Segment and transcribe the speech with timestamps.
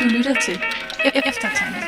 [0.00, 1.86] Du lytter til E- Eftertanke.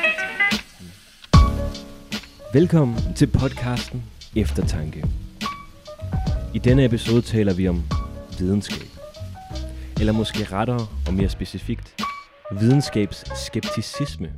[2.53, 4.03] Velkommen til podcasten
[4.35, 5.03] Eftertanke.
[6.53, 7.83] I denne episode taler vi om
[8.39, 8.87] videnskab.
[9.99, 12.03] Eller måske rettere og mere specifikt,
[12.59, 14.31] videnskabsskepticisme.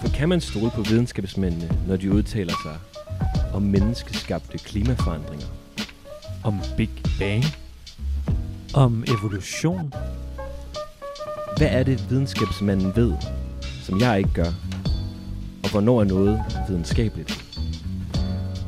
[0.00, 2.78] For kan man stole på videnskabsmændene, når de udtaler sig
[3.54, 5.46] om menneskeskabte klimaforandringer?
[6.44, 7.44] Om Big Bang?
[8.74, 9.92] Om evolution?
[11.56, 13.12] Hvad er det, videnskabsmanden ved,
[13.82, 14.52] som jeg ikke gør?
[15.64, 17.44] Og hvornår er noget videnskabeligt?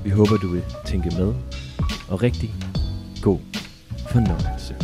[0.05, 1.35] Vi håber, du vil tænke med.
[2.09, 2.55] Og rigtig
[3.23, 3.39] god
[4.11, 4.77] fornøjelse.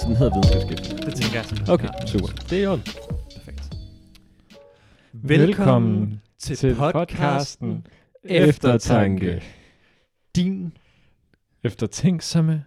[0.00, 1.06] Sådan hedder videnskabsskiftet.
[1.06, 1.68] Det tænker jeg.
[1.68, 2.26] Okay, super.
[2.50, 2.82] Det er i orden.
[5.30, 5.48] Perfekt.
[5.58, 7.86] Velkommen til, til podcasten
[8.24, 9.42] Eftertanke.
[10.36, 10.72] Din.
[11.62, 12.64] Eftertænksomme.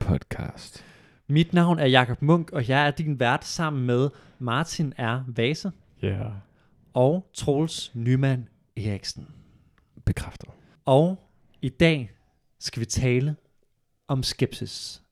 [0.00, 0.84] Podcast.
[1.28, 5.24] Mit navn er Jakob Munk, og jeg er din vært sammen med Martin R.
[5.26, 6.08] Vase Ja.
[6.08, 6.32] Yeah.
[6.94, 9.26] og Troels Nyman Eriksen.
[10.04, 10.48] Bekræftet.
[10.84, 11.30] Og
[11.62, 12.10] i dag
[12.58, 13.36] skal vi tale
[14.08, 15.02] om skepsis.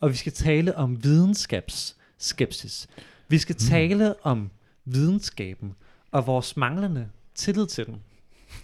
[0.00, 2.88] Og vi skal tale om videnskabsskepsis.
[3.28, 4.50] Vi skal tale om
[4.84, 5.74] videnskaben
[6.12, 8.02] og vores manglende tillid til den.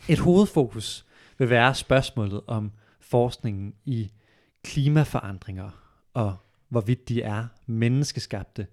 [0.09, 1.07] Et hovedfokus
[1.39, 4.13] vil være spørgsmålet om forskningen i
[4.65, 5.71] klimaforandringer
[6.15, 6.37] og
[6.69, 8.67] hvorvidt de er menneskeskabte.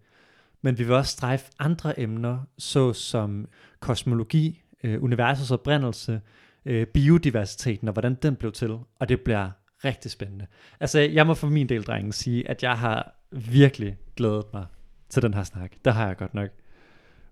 [0.62, 3.48] Men vi vil også strejfe andre emner, såsom
[3.80, 6.22] kosmologi, øh, universets oprindelse,
[6.66, 9.52] øh, biodiversiteten og hvordan den blev til, og det bliver
[9.86, 10.48] rigtig spændende.
[10.80, 14.66] Altså, jeg må for min del, drengen, sige, at jeg har virkelig glædet mig
[15.10, 15.72] til den her snak.
[15.86, 16.50] Det har jeg godt nok.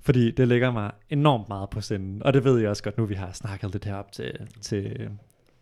[0.05, 3.05] Fordi det ligger mig enormt meget på sinden, og det ved jeg også godt nu,
[3.05, 5.09] vi har snakket lidt herop til, til,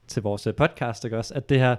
[0.08, 1.34] til vores øh, podcast, ikke også?
[1.34, 1.76] At det her,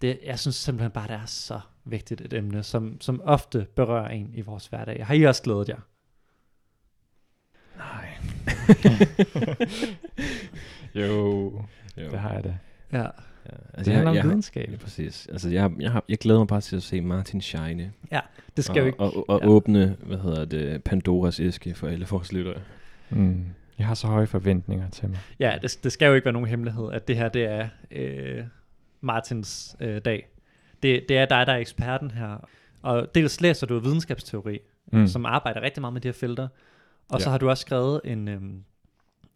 [0.00, 4.08] det, jeg synes simpelthen bare, det er så vigtigt et emne, som, som ofte berører
[4.08, 5.06] en i vores hverdag.
[5.06, 5.78] Har I også glædet jer?
[7.76, 8.08] Nej.
[11.06, 11.06] jo,
[11.96, 12.10] Jo.
[12.10, 12.58] det har jeg da.
[12.92, 13.06] Ja.
[13.46, 14.70] Ja, Det altså, handler om jeg, videnskab.
[14.70, 15.28] Ja, præcis.
[15.32, 17.92] Altså, jeg, jeg, har, jeg glæder mig bare til at se Martin shine.
[18.56, 19.00] Det skal og, jo ikke...
[19.00, 19.46] Og, og ja.
[19.48, 22.60] åbne, hvad hedder det, Pandoras æske for alle vores lyttere.
[23.10, 23.44] Mm.
[23.78, 25.18] Jeg har så høje forventninger til mig.
[25.40, 28.44] Ja, det, det skal jo ikke være nogen hemmelighed, at det her, det er øh,
[29.00, 30.28] Martins øh, dag.
[30.82, 32.48] Det, det er dig, der er eksperten her.
[32.82, 34.58] Og dels læser du videnskabsteori,
[34.92, 35.06] mm.
[35.06, 36.48] som arbejder rigtig meget med de her felter.
[37.08, 37.18] Og ja.
[37.18, 37.30] så Ja.
[37.30, 38.64] har du også skrevet en, øhm,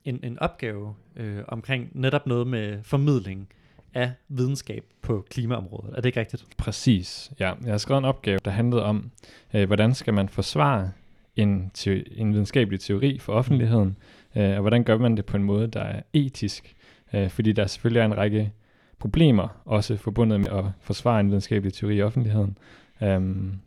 [0.05, 3.49] en, en opgave øh, omkring netop noget med formidling
[3.97, 5.91] af videnskab på klimaområdet.
[5.91, 6.47] Er det ikke rigtigt?
[6.57, 7.53] Præcis, ja.
[7.65, 9.11] Jeg har skrevet en opgave, der handlede om,
[9.55, 10.91] øh, hvordan skal man forsvare
[11.37, 13.97] en, teori, en videnskabelig teori for offentligheden,
[14.37, 16.75] øh, og hvordan gør man det på en måde, der er etisk,
[17.15, 18.53] øh, fordi der selvfølgelig er en række
[18.99, 22.59] problemer også forbundet med at forsvare en videnskabelig teori i offentligheden.
[23.01, 23.61] Um,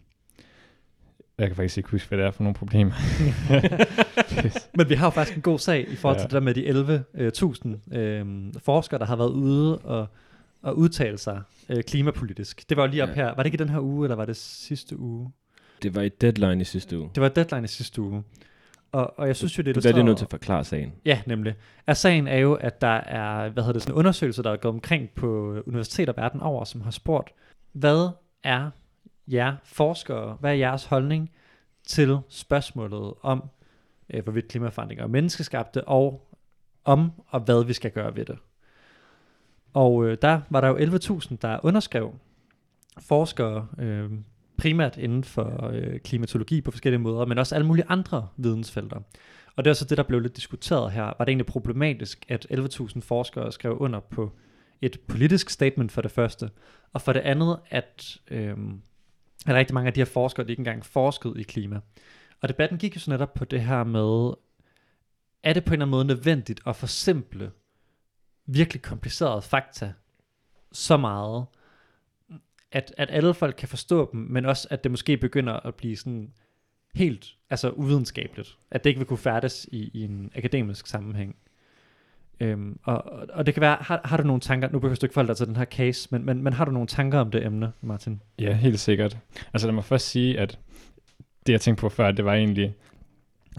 [1.39, 2.91] jeg kan faktisk ikke huske, hvad det er for nogle problemer.
[4.77, 6.27] Men vi har jo faktisk en god sag i forhold til Ja.
[6.27, 10.07] det der med de 11.000 øh, forskere, der har været ude og,
[10.61, 12.69] og udtale sig øh, klimapolitisk.
[12.69, 13.13] Det var jo lige op Ja.
[13.13, 13.25] her.
[13.25, 15.31] Var det ikke i den her uge, eller var det sidste uge?
[15.83, 17.09] Det var i deadline i sidste uge.
[17.16, 18.23] Det var deadline i sidste uge.
[18.91, 20.94] Og, og jeg synes jo, det Du bliver lige nødt til at forklare sagen.
[21.05, 21.53] Ja, nemlig.
[21.88, 24.57] Er sagen er jo, at der er, hvad hedder det, sådan en undersøgelse, der er
[24.57, 27.29] gået omkring på universiteter verden over, som har spurgt,
[27.73, 28.09] hvad
[28.44, 28.69] er
[29.31, 31.31] jer forskere, hvad er jeres holdning
[31.88, 33.50] til spørgsmålet om,
[34.09, 36.29] øh, hvorvidt klimaforandringer er menneskeskabte, og
[36.85, 38.38] om og hvad vi skal gøre ved det.
[39.73, 42.13] Og øh, der var der jo 11.000, der underskrev
[43.00, 44.12] forskere, øh,
[44.57, 49.00] primært inden for øh, klimatologi på forskellige måder, men også alle mulige andre vidensfelter.
[49.56, 51.03] Og det er så det, der blev lidt diskuteret her.
[51.03, 54.31] Var det egentlig problematisk, at 11.000 forskere skrev under på
[54.81, 56.50] et politisk statement for det første,
[56.94, 58.57] og for det andet, at, øh,
[59.47, 61.80] at rigtig mange af de her forskere, de ikke engang forskede i klima.
[62.41, 64.34] Og debatten gik jo så netop på det her med,
[65.44, 67.52] er det på en eller anden måde nødvendigt at forsimple
[68.46, 69.94] virkelig komplicerede fakta
[70.72, 71.46] så meget,
[72.72, 75.97] at, at alle folk kan forstå dem, men også at det måske begynder at blive
[75.97, 76.34] sådan
[76.96, 78.58] helt altså uvidenskabeligt.
[78.72, 81.36] At det ikke vil kunne færdes i, i en akademisk sammenhæng.
[82.40, 85.14] Øhm, og, og, det kan være, har, har du nogle tanker, nu behøver du ikke
[85.14, 87.46] forholde dig til den her case, men, men, men har du nogle tanker om det
[87.46, 88.22] emne, Martin?
[88.40, 89.18] Ja, helt sikkert.
[89.53, 90.59] Altså lad mig først sige, at
[91.47, 92.74] det jeg tænkte på før, det var egentlig,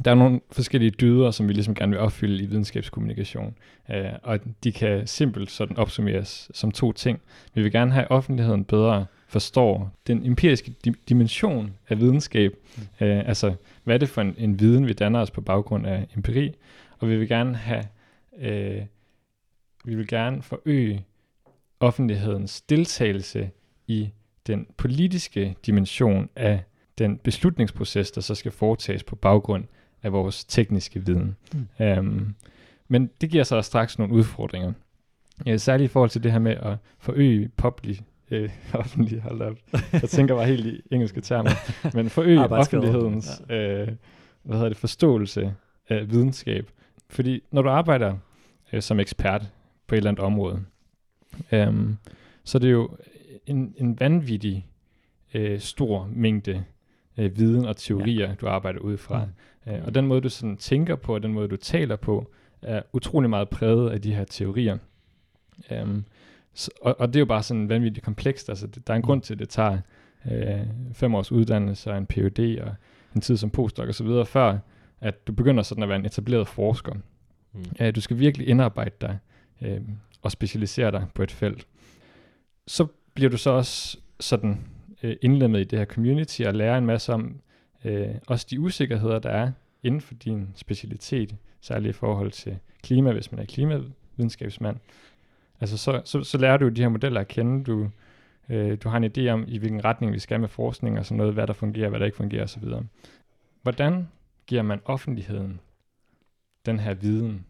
[0.05, 3.55] der er nogle forskellige dyder, som vi ligesom gerne vil opfylde i videnskabskommunikation,
[3.91, 7.21] øh, og de kan simpelt sådan opsummeres som to ting.
[7.55, 12.53] Vi vil gerne have offentligheden bedre forstår den empiriske di- dimension af videnskab.
[12.77, 13.07] Mm.
[13.07, 13.55] Øh, altså,
[13.85, 16.55] hvad er det for en, en viden, vi danner os på baggrund af empiri?
[16.99, 17.85] Og vi vil gerne have,
[18.39, 18.83] øh,
[19.85, 21.05] vi vil gerne forøge
[21.81, 23.51] offentlighedens deltagelse
[23.87, 24.11] i
[24.47, 26.63] den politiske dimension af
[26.99, 29.65] den beslutningsproces, der så skal foretages på baggrund
[30.03, 31.37] af vores tekniske viden.
[31.53, 31.87] Mm.
[31.99, 32.35] Um,
[32.89, 34.73] men det giver så straks nogle udfordringer.
[35.47, 38.01] Ja, særligt i forhold til det her med at forøge public,
[38.31, 39.57] øh, offentlig, hold op.
[39.93, 41.51] Jeg tænker bare helt i engelske termer.
[41.95, 43.89] Men forøge offentlighedens øh,
[44.43, 45.55] hvad hedder det, forståelse
[45.89, 46.71] af videnskab.
[47.11, 48.17] Fordi når du arbejder
[48.73, 49.51] øh, som ekspert
[49.87, 50.65] på et eller andet område,
[51.53, 51.97] øhm,
[52.45, 52.97] så er det jo
[53.47, 54.67] en, en vanvittig
[55.35, 56.65] øh, stor mængde
[57.19, 58.35] øh, viden og teorier, ja.
[58.35, 59.25] du arbejder ud fra.
[59.25, 59.73] Mm.
[59.73, 62.31] Øh, og den måde, du sådan tænker på, og den måde, du taler på,
[62.63, 64.79] er utrolig meget præget af de her teorier.
[65.83, 66.05] Um,
[66.55, 68.49] så, og, og det er jo bare sådan vanvittigt komplekst.
[68.49, 69.79] Altså, det, der er en grund til, at det tager
[70.33, 72.59] øh, fem års uddannelse og en Ph.D.
[72.63, 72.75] og
[73.15, 74.59] en tid som postdoc og så videre, før
[75.01, 76.95] at du begynder sådan at være en etableret forsker.
[77.53, 77.65] Mm.
[77.81, 79.19] Uh, du skal virkelig indarbejde dig
[79.63, 79.81] øh,
[80.23, 81.67] og specialisere dig på et felt.
[82.67, 84.61] Så bliver du så også sådan
[85.03, 87.41] øh, indlemmet i det her community og lærer en masse om
[87.85, 89.53] øh, også de usikkerheder, der er
[89.83, 94.77] inden for din specialitet, særligt i forhold til klima, hvis man er klimavidenskabsmand.
[95.61, 97.91] Altså så, så, så lærer du de her modeller at kende, du,
[98.49, 101.17] øh, du har en idé om, i hvilken retning vi skal med forskning og sådan
[101.17, 102.65] noget, hvad der fungerer, hvad der ikke fungerer osv.
[103.63, 104.09] Hvordan
[104.51, 105.61] giver man offentligheden
[106.67, 107.45] den her viden?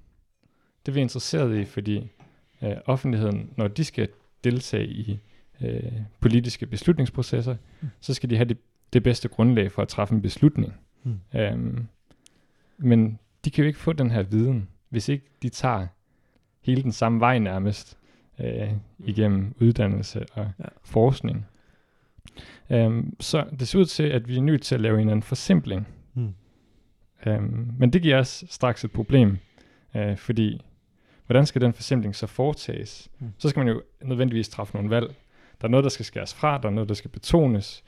[0.86, 2.10] Det er vi interesseret i, fordi
[2.62, 4.08] øh, offentligheden, når de skal
[4.44, 5.18] deltage i
[5.60, 7.88] øh, politiske beslutningsprocesser, mm.
[8.00, 8.58] så skal de have det,
[8.92, 10.74] det bedste grundlag for at træffe en beslutning.
[11.02, 11.20] Mm.
[11.34, 11.86] Øhm,
[12.78, 15.86] men de kan jo ikke få den her viden, hvis ikke de tager
[16.60, 17.98] hele den samme vej nærmest
[18.40, 20.64] øh, igennem uddannelse og ja.
[20.82, 21.46] forskning.
[22.70, 25.22] Um, så det ser ud til, at vi er nødt til at lave en anden
[25.22, 25.88] forsimpling.
[26.14, 26.34] Mm.
[27.26, 29.38] Um, men det giver os straks et problem,
[29.94, 30.60] uh, fordi
[31.26, 33.10] hvordan skal den forsimpling så foretages?
[33.18, 33.32] Mm.
[33.38, 35.14] Så skal man jo nødvendigvis træffe nogle valg.
[35.60, 37.84] Der er noget, der skal skæres fra, der er noget, der skal betones.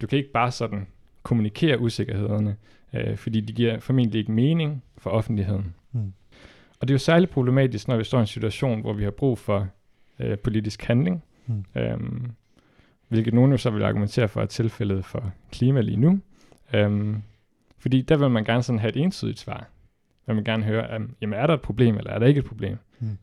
[0.00, 0.86] Du kan ikke bare sådan
[1.22, 2.56] kommunikere usikkerhederne,
[2.92, 5.74] uh, fordi de giver formentlig ikke mening for offentligheden.
[5.92, 6.12] Mm.
[6.80, 9.10] Og det er jo særligt problematisk, når vi står i en situation, hvor vi har
[9.10, 9.68] brug for
[10.20, 11.64] øh, politisk handling, mm.
[11.76, 12.30] øhm,
[13.08, 16.20] hvilket nogen jo så vil argumentere for er tilfældet for klima lige nu.
[16.74, 17.22] Øhm,
[17.80, 19.68] fordi der vil man gerne sådan have et entydigt svar.
[20.26, 22.44] Man vil gerne høre, um, jamen er der et problem, eller er der ikke et
[22.44, 22.78] problem?
[22.98, 23.18] Mm.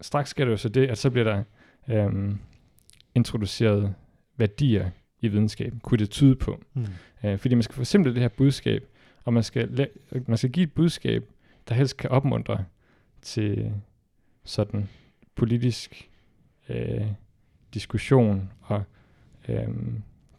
[0.00, 1.42] Straks sker det jo så det, at så bliver der
[1.88, 2.38] øhm,
[3.14, 3.94] introduceret
[4.36, 4.90] værdier
[5.20, 6.62] i videnskaben, kunne det tyde på.
[6.74, 6.86] Mm.
[7.24, 8.84] Øh, fordi man skal forsimple det her budskab,
[9.24, 9.88] og man skal,
[10.26, 11.24] man skal give et budskab,
[11.68, 12.64] der helst kan opmuntre
[13.22, 13.72] til
[14.44, 14.88] sådan
[15.34, 16.10] politisk
[16.68, 17.06] øh,
[17.74, 18.82] diskussion og
[19.48, 19.68] øh,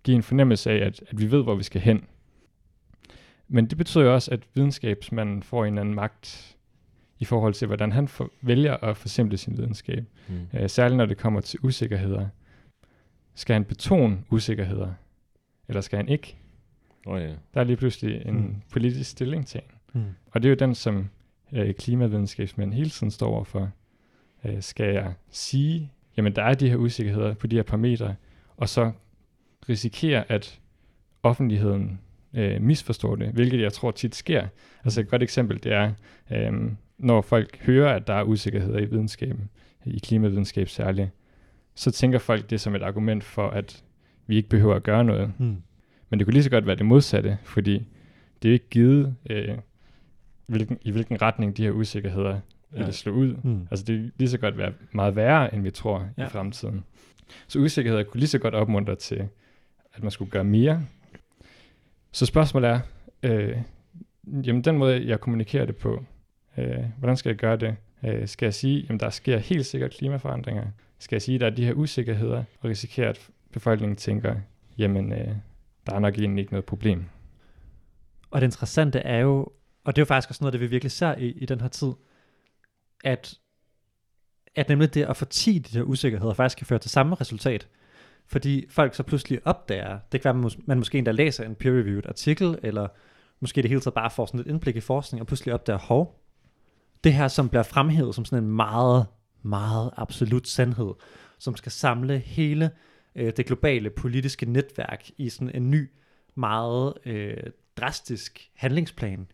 [0.03, 2.03] give en fornemmelse af, at, at vi ved, hvor vi skal hen.
[3.47, 6.57] Men det betyder jo også, at videnskabsmanden får en anden magt
[7.19, 10.05] i forhold til, hvordan han for, vælger at forsimple sin videnskab.
[10.27, 10.59] Mm.
[10.59, 12.27] Øh, særligt når det kommer til usikkerheder.
[13.35, 14.93] Skal han betone usikkerheder,
[15.67, 16.37] eller skal han ikke?
[17.05, 17.27] Oh, ja.
[17.27, 18.55] Der er lige pludselig en mm.
[18.71, 19.71] politisk stillingtagen.
[19.93, 20.03] Mm.
[20.31, 21.09] Og det er jo den, som
[21.53, 23.71] øh, klimavidenskabsmænd hele tiden står overfor.
[24.45, 28.15] Øh, skal jeg sige, jamen der er de her usikkerheder på de her parametre,
[28.57, 28.91] og så
[29.69, 30.59] risikere, at
[31.23, 31.99] offentligheden
[32.37, 34.47] øh, misforstår det, hvilket jeg tror tit sker.
[34.83, 35.91] Altså et godt eksempel, det er,
[36.31, 39.49] øh, når folk hører, at der er usikkerheder i videnskaben,
[39.85, 41.09] i klimavidenskab særligt,
[41.75, 43.83] så tænker folk det som et argument for, at
[44.27, 45.33] vi ikke behøver at gøre noget.
[45.37, 45.55] Mm.
[46.09, 47.85] Men det kunne lige så godt være det modsatte, fordi
[48.41, 49.57] det er ikke givet, øh,
[50.45, 52.39] hvilken, i hvilken retning de her usikkerheder
[52.75, 52.85] ja.
[52.85, 53.35] vil slå ud.
[53.43, 53.67] Mm.
[53.71, 56.25] Altså det vil lige så godt være meget værre, end vi tror ja.
[56.25, 56.83] i fremtiden.
[57.47, 59.27] Så usikkerheder kunne lige så godt opmuntre til,
[59.93, 60.83] at man skulle gøre mere.
[62.17, 62.79] Så spørgsmålet er,
[63.23, 63.57] øh,
[64.23, 66.05] jamen den måde, jeg kommunikerer det på,
[66.57, 67.75] øh, hvordan skal jeg gøre det?
[68.03, 70.67] Øh, skal jeg sige, jamen der sker helt sikkert klimaforandringer?
[70.99, 74.35] Skal jeg sige, at der er de her usikkerheder, og risikerer, at befolkningen tænker,
[74.77, 75.35] jamen øh,
[75.85, 77.05] der er nok egentlig ikke noget problem.
[78.31, 79.39] Og det interessante er jo,
[79.83, 81.67] og det er jo faktisk også noget, det vi virkelig ser i, i den her
[81.67, 81.91] tid,
[83.03, 83.39] at,
[84.55, 87.67] at nemlig det at forti de her usikkerheder faktisk kan føre til samme resultat.
[88.27, 92.07] Fordi folk så pludselig opdager, det kan være, at man, måske endda læser en peer-reviewed
[92.07, 92.87] artikel, eller
[93.39, 96.23] måske det hele taget bare får sådan et indblik i forskning, og pludselig opdager, hov,
[97.03, 99.05] det her, som bliver fremhævet som sådan en meget,
[99.43, 100.93] meget absolut sandhed,
[101.39, 102.71] som skal samle hele
[103.15, 105.89] øh, det globale politiske netværk i sådan en ny,
[106.35, 107.37] meget øh,
[107.77, 109.27] drastisk handlingsplan,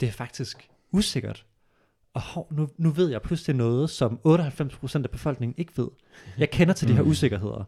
[0.00, 1.46] det er faktisk usikkert.
[2.14, 5.88] Og hov, nu, nu ved jeg pludselig noget, som 98% af befolkningen ikke ved.
[6.38, 7.08] Jeg kender til de her mm.
[7.08, 7.64] usikkerheder.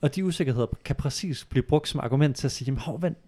[0.00, 3.18] Og de usikkerheder kan præcis blive brugt som argument til at sige, jamen hov, vent,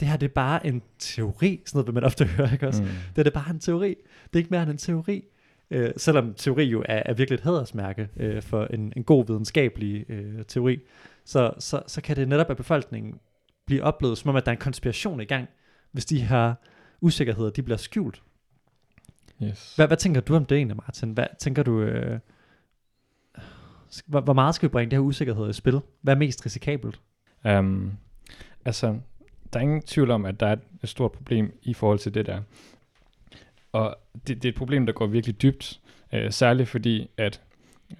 [0.00, 2.82] det her det er bare en teori, sådan noget vil man ofte høre, ikke også?
[2.82, 2.88] Mm.
[2.88, 3.88] Det er det bare en teori.
[4.24, 5.24] Det er ikke mere end en teori.
[5.70, 10.10] Øh, selvom teori jo er, er virkelig et hædersmærke øh, for en, en god videnskabelig
[10.10, 10.78] øh, teori,
[11.24, 13.14] så, så, så kan det netop af befolkningen
[13.66, 15.48] blive oplevet, som om at der er en konspiration i gang,
[15.92, 16.54] hvis de her
[17.00, 18.22] usikkerheder, de bliver skjult.
[19.42, 19.76] Yes.
[19.76, 21.10] Hvad, hvad tænker du om det egentlig, Martin?
[21.10, 21.80] Hvad tænker du...
[21.80, 22.18] Øh,
[24.06, 25.80] hvor, hvor meget skal vi bringe det her usikkerhed i spil?
[26.00, 27.00] Hvad er mest risikabelt?
[27.44, 27.92] Um,
[28.64, 28.98] altså,
[29.52, 32.26] der er ingen tvivl om, at der er et, stort problem i forhold til det
[32.26, 32.40] der.
[33.72, 33.96] Og
[34.26, 35.80] det, det er et problem, der går virkelig dybt,
[36.12, 37.40] øh, særligt fordi, at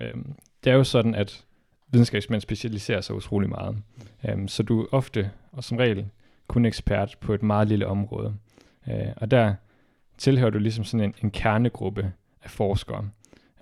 [0.01, 0.15] øh,
[0.65, 1.45] det er jo sådan, at
[1.89, 3.77] videnskabsmænd specialiserer sig utrolig meget.
[4.33, 6.07] Um, så du er ofte, og som regel,
[6.49, 8.35] kun ekspert på et meget lille område.
[8.87, 9.55] Uh, og der
[10.19, 13.09] tilhører du ligesom sådan en, en kernegruppe af forskere.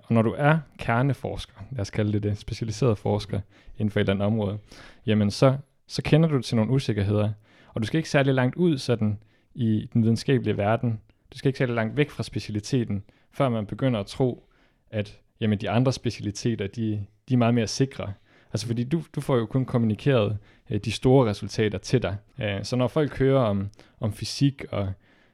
[0.03, 3.39] Og når du er kerneforsker, lad os kalde det det, specialiseret forsker
[3.77, 4.57] inden for et eller andet område,
[5.05, 5.57] jamen så,
[5.87, 7.31] så kender du til nogle usikkerheder,
[7.73, 9.19] og du skal ikke særlig langt ud sådan
[9.55, 10.99] i den videnskabelige verden.
[11.33, 14.49] Du skal ikke særlig langt væk fra specialiteten, før man begynder at tro,
[14.91, 18.13] at jamen, de andre specialiteter, de, de er meget mere sikre.
[18.53, 20.37] Altså fordi du, du får jo kun kommunikeret
[20.69, 22.17] øh, de store resultater til dig.
[22.41, 23.69] Øh, så når folk hører om,
[23.99, 24.93] om fysik og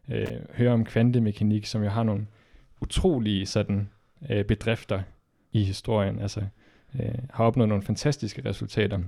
[0.10, 2.28] øh, hører om kvantemekanik, som jo har nogle
[2.82, 3.90] utrolige sådan,
[4.30, 5.02] øh, bedrifter
[5.52, 6.42] i historien, altså
[7.00, 9.00] øh, har opnået nogle fantastiske resultater,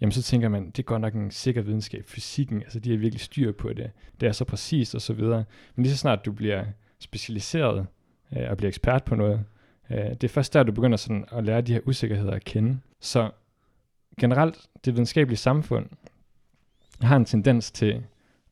[0.00, 2.04] jamen så tænker man, det er godt nok en sikker videnskab.
[2.06, 3.90] Fysikken, altså de har virkelig styr på det.
[4.20, 5.44] Det er så præcist og så videre.
[5.74, 6.64] Men lige så snart du bliver
[6.98, 7.86] specialiseret
[8.36, 9.44] øh, og bliver ekspert på noget,
[9.90, 12.80] øh, det er først der, du begynder sådan at lære de her usikkerheder at kende.
[13.00, 13.30] Så
[14.20, 15.86] generelt, det videnskabelige samfund
[17.00, 18.02] har en tendens til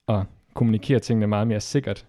[0.09, 0.23] at
[0.54, 2.07] kommunikere tingene meget mere sikkert,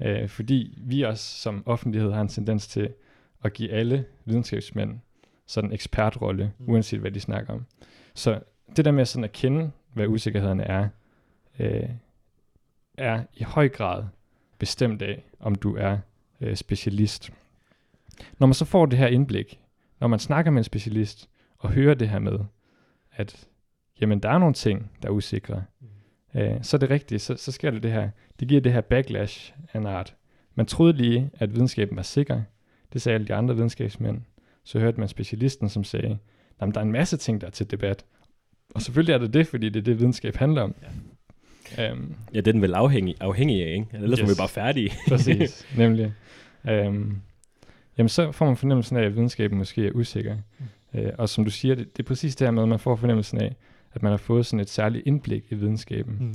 [0.00, 2.90] øh, fordi vi også som offentlighed har en tendens til
[3.44, 5.00] at give alle videnskabsmænd
[5.46, 6.68] sådan en ekspertrolle, Mm.
[6.68, 7.66] uanset hvad de snakker om.
[8.14, 8.40] Så
[8.76, 10.88] det der med sådan at kende, hvad usikkerhederne er,
[11.58, 11.88] øh,
[12.98, 14.04] er i høj grad
[14.58, 15.98] bestemt af, om du er
[16.40, 17.30] øh, specialist.
[18.38, 19.60] Når man så får det her indblik,
[20.00, 21.28] når man snakker med en specialist,
[21.58, 22.38] og hører det her med,
[23.12, 23.48] at
[24.00, 25.64] jamen, der er nogle ting, der er usikre,
[26.34, 28.10] øh, så er det rigtigt, så, så sker det det her.
[28.40, 30.14] Det giver det her backlash af en art.
[30.54, 32.42] Man troede lige, at videnskaben var sikker.
[32.92, 34.20] Det sagde alle de andre videnskabsmænd.
[34.64, 36.18] Så hørte man specialisten, som sagde,
[36.60, 38.04] at der er en masse ting, der er til debat.
[38.74, 40.74] Og selvfølgelig er det det, fordi det er det, videnskab handler om.
[40.82, 41.92] Ja.
[41.92, 43.86] Um, Ja, det er den vel afhængig, afhængig af, ikke?
[43.92, 44.28] Ellers yes.
[44.28, 44.92] er vi bare færdige.
[45.08, 46.12] præcis, nemlig.
[46.64, 47.22] Um,
[47.98, 50.36] jamen, så får man fornemmelsen af, at videnskaben måske er usikker.
[50.94, 51.00] Mm.
[51.00, 52.96] Uh, og som du siger, det, det er præcis det her med, at man får
[52.96, 53.56] fornemmelsen af,
[53.92, 56.16] at man har fået sådan et særligt indblik i videnskaben.
[56.20, 56.34] Mm.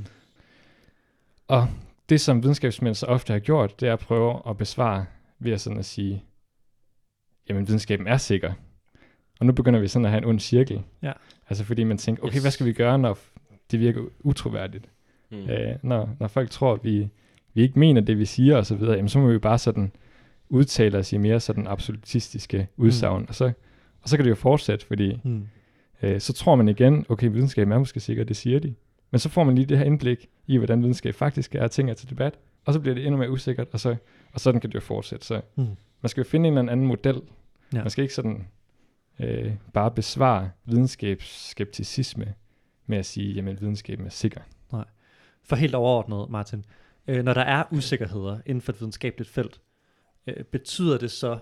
[1.48, 1.68] Og
[2.08, 5.04] det, som videnskabsmænd så ofte har gjort, det er at prøve at besvare
[5.38, 6.22] ved at sådan at sige,
[7.48, 8.52] jamen videnskaben er sikker.
[9.40, 10.82] Og nu begynder vi sådan at have en ond cirkel.
[11.02, 11.12] Ja.
[11.48, 12.42] Altså fordi man tænker, okay, Yes.
[12.42, 13.18] hvad skal vi gøre, når
[13.70, 14.84] det virker utroværdigt?
[15.30, 15.36] Mm.
[15.38, 15.48] Mm.
[15.50, 17.08] Øh, når, når folk tror, at vi,
[17.54, 19.92] vi ikke mener det, vi siger osv., jamen så må vi bare sådan
[20.48, 23.20] udtale os i mere sådan absolutistiske udsagn.
[23.20, 23.26] Mm.
[23.28, 23.52] Og, så,
[24.02, 25.46] og så kan det jo fortsætte, fordi Mm.
[26.02, 28.74] øh, så tror man igen, okay, videnskaben er måske sikker, det siger de.
[29.10, 31.90] Men så får man lige det her indblik i, hvordan videnskab faktisk er, og ting
[31.90, 32.34] er til debat.
[32.64, 33.96] Og så bliver det endnu mere usikkert, og, så,
[34.32, 35.26] og sådan kan det jo fortsætte.
[35.26, 35.66] Så Mm.
[36.06, 37.22] Man skal jo finde en eller anden model.
[37.72, 37.80] Ja.
[37.80, 38.48] Man skal ikke sådan
[39.20, 42.34] øh, bare besvare videnskabsskepticisme
[42.86, 44.40] med at sige, jamen videnskaben er sikker.
[45.44, 46.64] For helt overordnet, Martin,
[47.06, 49.60] øh, når der er usikkerheder inden for et videnskabeligt felt,
[50.26, 51.38] øh, betyder det så,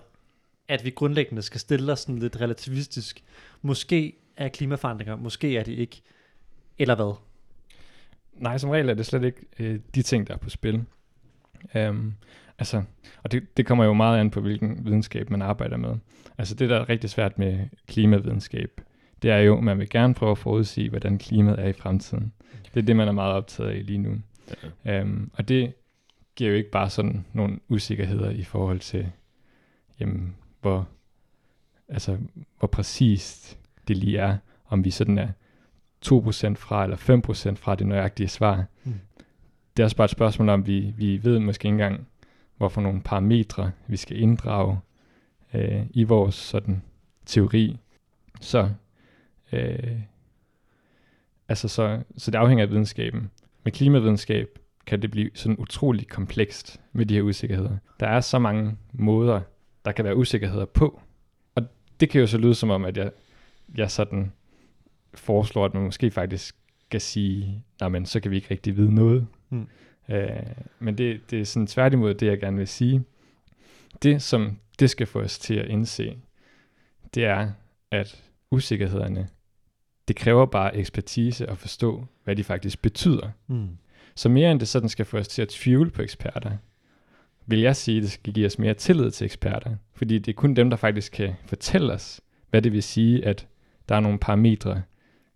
[0.67, 3.23] at vi grundlæggende skal stille os sådan lidt relativistisk?
[3.61, 6.01] Måske er klimaforandringer, måske er det ikke,
[6.77, 7.15] eller hvad?
[8.33, 10.85] Nej, som regel er det slet ikke øh, de ting, der er på spil.
[11.75, 12.15] Um,
[12.59, 12.83] altså,
[13.23, 15.95] og det, det kommer jo meget an på, hvilken videnskab man arbejder med.
[16.37, 18.81] Altså det, der er rigtig svært med klimavidenskab,
[19.21, 22.33] det er jo, at man vil gerne prøve at forudsige, hvordan klimaet er i fremtiden.
[22.73, 24.15] Det er det, man er meget optaget af lige nu.
[24.85, 25.01] Ja.
[25.01, 25.73] Um, og det
[26.35, 29.11] giver jo ikke bare sådan nogle usikkerheder i forhold til,
[29.99, 30.87] jamen, hvor,
[31.89, 32.17] altså,
[32.59, 35.27] hvor præcist det lige er, om vi sådan er
[36.05, 36.97] 2% fra eller
[37.51, 38.65] 5% fra det nøjagtige svar.
[38.83, 38.93] Mm.
[39.77, 42.07] Det er også bare et spørgsmål om, vi, vi ved måske ikke engang,
[42.57, 44.79] hvorfor nogle parametre vi skal inddrage
[45.53, 46.81] øh, i vores sådan
[47.25, 47.77] teori.
[48.41, 48.69] Så,
[49.51, 49.99] øh,
[51.49, 53.31] altså så, så det afhænger af videnskaben.
[53.63, 57.77] Med klimavidenskab kan det blive sådan utroligt komplekst med de her usikkerheder.
[57.99, 59.41] Der er så mange måder,
[59.85, 61.01] der kan være usikkerheder på.
[61.55, 61.63] Og
[61.99, 63.11] det kan jo så lyde som om, at jeg,
[63.77, 64.31] jeg sådan
[65.13, 68.95] foreslår, at man måske faktisk skal sige, nej, men så kan vi ikke rigtig vide
[68.95, 69.27] noget.
[69.49, 69.67] Mm.
[70.09, 70.29] Øh,
[70.79, 73.03] men det, det er sådan tværtimod det, jeg gerne vil sige.
[74.03, 76.17] Det, som det skal få os til at indse,
[77.13, 77.51] det er,
[77.91, 79.27] at usikkerhederne,
[80.07, 83.29] det kræver bare ekspertise at forstå, hvad de faktisk betyder.
[83.47, 83.67] Mm.
[84.15, 86.51] Så mere end det sådan skal få os til at tvivle på eksperter,
[87.45, 89.75] vil jeg sige, at det skal give os mere tillid til eksperter.
[89.93, 93.47] Fordi det er kun dem, der faktisk kan fortælle os, hvad det vil sige, at
[93.89, 94.81] der er nogle parametre,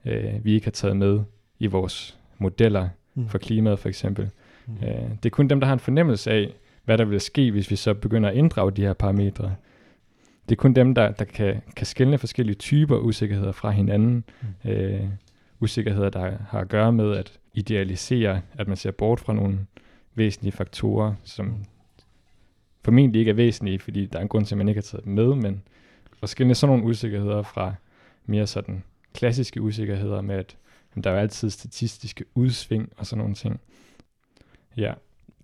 [0.06, 1.22] øh, vi ikke har taget med
[1.60, 3.30] i vores modeller Mm.
[3.30, 4.30] for klimaet for eksempel.
[4.82, 4.88] Mm.
[4.88, 6.54] Øh, det er kun dem, der har en fornemmelse af,
[6.86, 9.56] hvad der vil ske, hvis vi så begynder at inddrage de her parametre.
[10.50, 14.24] Det er kun dem, der, der kan, kan skelne forskellige typer usikkerheder fra hinanden.
[14.64, 14.70] Mm.
[14.70, 15.04] Øh,
[15.60, 19.60] usikkerheder, der har at gøre med at idealisere, at man ser bort fra nogle
[20.16, 21.54] væsentlige faktorer, som Mm.
[22.86, 25.06] formentlig ikke er væsentlige, fordi der er en grund til, at man ikke har taget
[25.06, 25.62] dem med, men
[26.24, 27.74] at skille sådan nogle usikkerheder fra
[28.26, 28.84] mere sådan
[29.14, 30.58] klassiske usikkerheder med, at
[30.96, 33.60] jamen, der er jo altid statistiske udsving og sådan nogle ting.
[34.80, 34.94] Ja.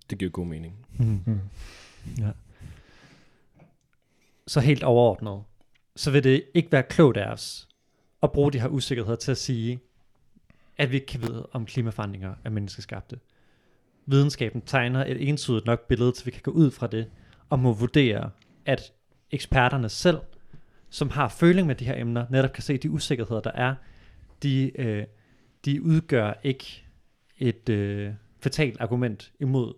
[0.09, 0.85] Det giver god mening.
[0.99, 1.21] Mm.
[1.25, 1.39] Mm.
[2.19, 2.31] Ja.
[4.47, 5.43] Så helt overordnet,
[5.95, 7.67] så vil det ikke være klogt af os
[8.23, 9.79] at bruge de her usikkerheder til at sige,
[10.77, 13.19] at vi ikke kan vide, om klimaforandringer er menneskeskabte.
[14.05, 17.11] Videnskaben tegner et entydigt nok billede, til vi kan gå ud fra det,
[17.49, 18.29] og må vurdere,
[18.65, 18.93] at
[19.31, 20.19] eksperterne selv,
[20.89, 23.75] som har føling med de her emner, netop kan se at de usikkerheder, der er,
[24.43, 25.05] de, øh,
[25.65, 26.85] de udgør ikke
[27.37, 28.13] et øh,
[28.45, 29.73] fatalt argument imod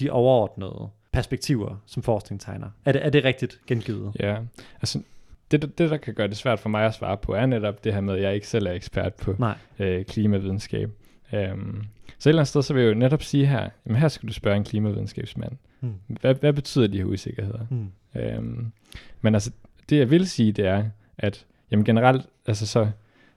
[0.00, 2.70] de overordnede perspektiver, som forskning tegner.
[2.84, 4.12] Er det, er det rigtigt gengivet?
[4.20, 4.38] Ja,
[4.74, 5.02] altså
[5.50, 7.84] det, der- det, der kan gøre det svært for mig at svare på, er netop
[7.84, 9.58] det her med, at jeg ikke selv er ekspert på Nej.
[9.78, 10.90] øh, klimavidenskab.
[11.32, 11.84] Um,
[12.18, 14.28] så et eller andet sted, så vil jeg jo netop sige her, jamen her skal
[14.28, 15.52] du spørge en klimavidenskabsmand.
[15.80, 15.94] Hmm.
[16.06, 17.66] Hvad, hvad betyder de her usikkerheder?
[17.70, 17.92] Hmm.
[18.38, 18.72] Um,
[19.20, 19.50] men altså,
[19.88, 20.84] det jeg vil sige, det er,
[21.18, 22.90] at jamen generelt, altså så,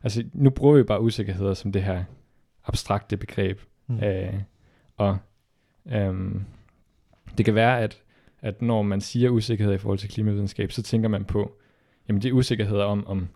[0.04, 2.04] altså nu bruger vi bare usikkerheder som det her
[2.66, 3.60] abstrakte begreb.
[3.94, 4.04] Hmm.
[4.08, 4.34] Øh,
[4.98, 5.18] og
[5.92, 6.44] øhm,
[7.38, 8.02] det kan være, at,
[8.42, 11.52] at når man siger usikkerhed i forhold til klimavidenskab, så tænker man på,
[12.08, 13.28] jamen det er usikkerheder om, om,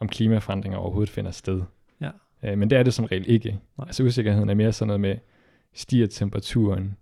[0.00, 1.62] om klimaforandringer overhovedet finder sted.
[2.00, 2.10] Ja.
[2.42, 3.48] Øh, men det er det som regel ikke.
[3.78, 3.86] Nej.
[3.86, 5.16] Altså usikkerheden er mere sådan noget med,
[5.74, 6.96] stiger temperaturen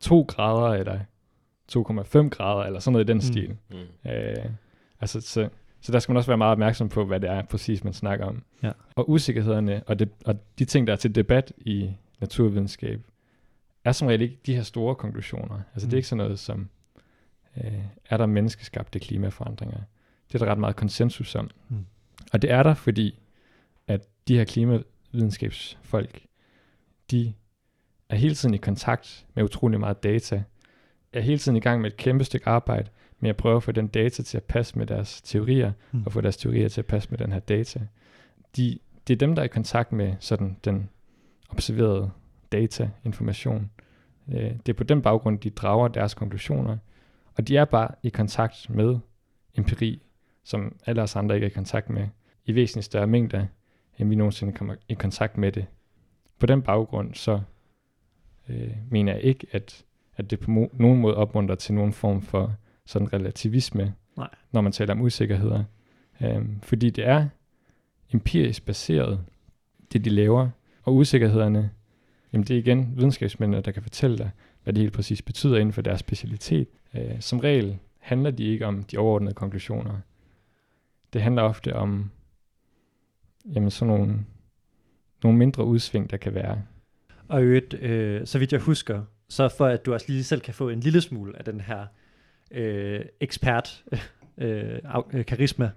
[0.00, 0.98] 2 grader, eller
[1.72, 3.20] 2,5 grader, eller sådan noget i den Mm.
[3.20, 3.56] stil.
[3.70, 4.10] Mm.
[4.10, 4.44] Øh,
[5.00, 5.48] altså, så,
[5.80, 8.26] så der skal man også være meget opmærksom på, hvad det er præcis, man snakker
[8.26, 8.42] om.
[8.62, 8.70] Ja.
[8.96, 13.00] Og usikkerhederne og, det, og de ting, der er til debat i naturvidenskab,
[13.84, 15.60] er som regel ikke de her store konklusioner.
[15.74, 15.90] Altså mm.
[15.90, 15.92] det Mm.
[15.92, 16.68] er ikke sådan noget som,
[17.64, 19.80] øh, er der menneskeskabte klimaforandringer?
[20.28, 21.50] Det er der ret meget konsensus om.
[21.68, 21.86] Mm.
[22.32, 23.18] Og det er der, fordi
[23.88, 26.26] at de her klimavidenskabsfolk,
[27.10, 27.32] de
[28.08, 30.42] er hele tiden i kontakt med utrolig meget data,
[31.12, 33.72] er hele tiden i gang med et kæmpe stykke arbejde med at prøve at få
[33.72, 36.02] den data til at passe med deres teorier, Mm.
[36.06, 37.80] og få deres teorier til at passe med den her data.
[38.56, 40.88] De, det er dem, der er i kontakt med sådan den
[41.50, 42.10] observerede
[42.52, 43.70] data, information.
[44.28, 44.34] Øh,
[44.66, 46.76] Det er på den baggrund, de drager deres konklusioner,
[47.34, 48.98] og de er bare i kontakt med
[49.56, 50.02] empiri,
[50.44, 52.08] som alle os andre ikke er i kontakt med,
[52.44, 53.46] i væsentligt større mængder,
[53.98, 55.66] end vi nogensinde kommer i kontakt med det.
[56.38, 57.40] På den baggrund, så
[58.48, 59.84] øh, mener jeg ikke, at,
[60.16, 62.54] at det på mo- nogen måde opmuntrer til nogen form for
[62.86, 64.28] sådan relativisme, Nej.
[64.52, 65.64] når man taler om usikkerheder.
[66.20, 67.28] Øhm, fordi det er
[68.12, 69.24] empirisk baseret,
[69.92, 70.48] det de laver,
[70.84, 71.70] og usikkerhederne,
[72.32, 74.30] jamen det er igen videnskabsmændene, der kan fortælle dig,
[74.62, 76.68] hvad det helt præcis betyder inden for deres specialitet.
[76.94, 80.00] Øh, som regel handler de ikke om de overordnede konklusioner.
[81.12, 82.10] Det handler ofte om
[83.54, 84.24] jamen sådan nogle,
[85.22, 86.62] nogle mindre udsving, der kan være.
[87.28, 90.40] Og i øvrigt, øh, så vidt jeg husker, så for at du også lige selv
[90.40, 91.86] kan få en lille smule af den her
[92.50, 93.84] øh, ekspert
[94.38, 94.78] øh,
[95.12, 95.70] øh, karisma,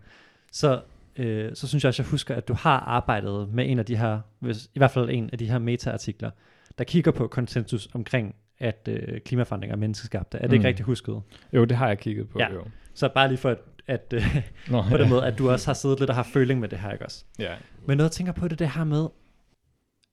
[0.52, 0.82] så,
[1.17, 3.95] øh, så synes jeg også, jeg husker, at du har arbejdet med en af de
[3.95, 6.32] her, hvis, i hvert fald en af de her meta-artikler,
[6.77, 10.38] der kigger på konsensus omkring, at øh, klimaforandringer er menneskeskabte.
[10.38, 10.53] Er det mm.
[10.53, 11.21] ikke rigtigt husket?
[11.53, 12.39] Jo, det har jeg kigget på.
[12.39, 12.53] Ja.
[12.53, 12.63] Jo.
[12.93, 14.38] Så bare lige for at, at øh,
[14.71, 16.80] Nå, på den måde, at du også har siddet lidt og har føling med det
[16.80, 17.25] her, ikke også?
[17.39, 17.56] Ja.
[17.86, 19.08] Men noget jeg tænker på det, det her med,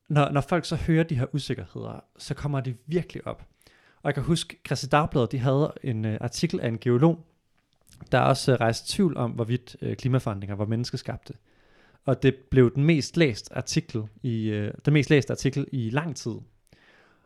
[0.08, 3.46] når, når folk så hører de her usikkerheder, så kommer det virkelig op.
[3.96, 7.26] Og jeg kan huske, Christi Dagblad, de havde en uh, artikel af en geolog,
[8.12, 11.34] der også øh, rejst tvivl om, hvorvidt uh, klimaforandringer var menneskeskabte.
[12.04, 16.16] Og det blev den mest læste artikel i øh, den mest læste artikel i lang
[16.16, 16.34] tid.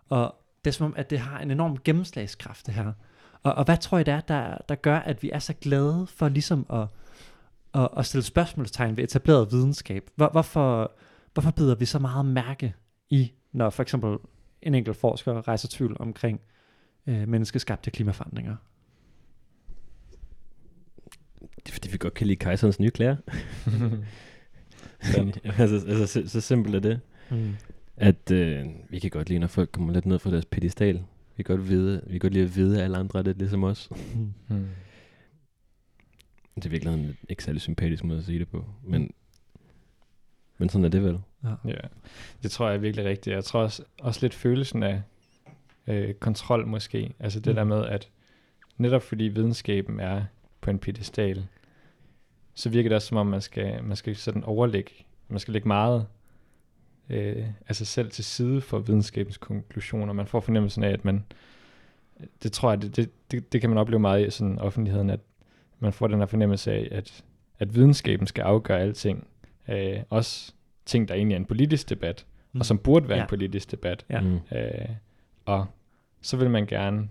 [0.08, 2.92] Og det er som om, at det har en enorm gennemslagskraft, det her.
[3.42, 6.06] Og, og hvad tror I, det er, der, der gør, at vi er så glade
[6.06, 6.86] for ligesom at,
[7.74, 10.10] at, at stille spørgsmålstegn ved etableret videnskab?
[10.16, 10.92] Hvor, hvorfor,
[11.32, 12.74] hvorfor bider vi så meget mærke
[13.10, 14.18] i, når for eksempel
[14.62, 16.40] en enkelt forsker rejser tvivl omkring
[17.06, 18.56] øh, menneskeskabte klimaforandringer?
[21.40, 23.16] Det er fordi, vi godt kan lide kejserens nye klæder.
[25.58, 27.00] Altså, altså så, så simpelt er det.
[27.30, 27.54] Mm.
[27.96, 30.94] At øh, vi kan godt lide, når folk kommer lidt ned fra deres pedestal.
[31.36, 33.38] Vi kan godt, vide, vi kan godt lide at vide, at alle andre er lidt
[33.38, 33.88] ligesom os.
[34.14, 34.32] Mm.
[34.48, 34.66] Hmm.
[36.54, 38.64] Det er virkelig en ikke særlig sympatisk måde at sige det på.
[38.84, 39.10] Men
[40.58, 41.18] Men sådan er det vel.
[41.64, 41.74] Ja,
[42.42, 43.34] det tror jeg er virkelig rigtigt.
[43.36, 45.02] Jeg tror også, også lidt følelsen af
[45.86, 47.14] øh, kontrol måske.
[47.18, 47.54] Altså det Mm.
[47.56, 48.08] der med, at
[48.76, 50.24] netop fordi videnskaben er
[50.60, 51.46] på en pedestal,
[52.54, 54.90] så virker det også som om, man skal, man skal sådan overlægge,
[55.28, 56.06] man skal lægge meget
[57.10, 60.12] øh, altså selv til side for videnskabens konklusioner.
[60.12, 61.24] Man får fornemmelsen af, at man,
[62.42, 65.20] det tror jeg, det, det, det, det kan man opleve meget i sådan offentligheden, at
[65.78, 67.24] man får den her fornemmelse af, at,
[67.58, 69.26] at videnskaben skal afgøre alting.
[69.68, 70.52] Øh, også
[70.86, 72.60] ting, der egentlig er en politisk debat, mm.
[72.60, 73.18] og som burde være.
[73.18, 73.24] Ja.
[73.24, 74.04] en politisk debat.
[74.10, 74.20] Ja.
[74.20, 74.40] Mm.
[74.52, 74.88] Øh,
[75.44, 75.66] og
[76.20, 77.08] så vil man gerne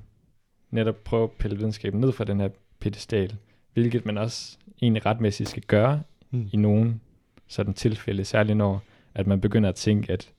[0.72, 3.36] netop prøve at pille videnskaben ned fra den her pedestal,
[3.74, 6.50] hvilket man også egentlig retmæssigt skal gøre Mm.
[6.54, 7.00] i nogle
[7.48, 8.84] sådan tilfælde, særligt når
[9.16, 10.32] at man begynder at tænke, at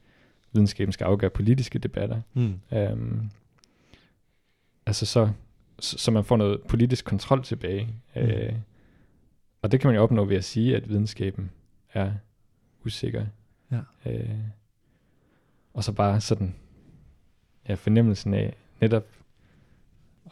[0.52, 2.20] videnskaben skal afgøre politiske debatter.
[2.34, 2.60] Mm.
[2.72, 3.30] Øhm,
[4.86, 5.30] altså så,
[5.78, 7.88] så, så man får noget politisk kontrol tilbage.
[8.14, 8.20] Mm.
[8.20, 8.52] Øh,
[9.62, 11.50] og det kan man jo opnå ved at sige, at videnskaben
[11.92, 12.12] er
[12.86, 13.26] usikker.
[13.72, 13.80] Ja.
[14.06, 14.38] Øh,
[15.74, 16.54] og så bare sådan,
[17.68, 19.06] ja, fornemmelsen af netop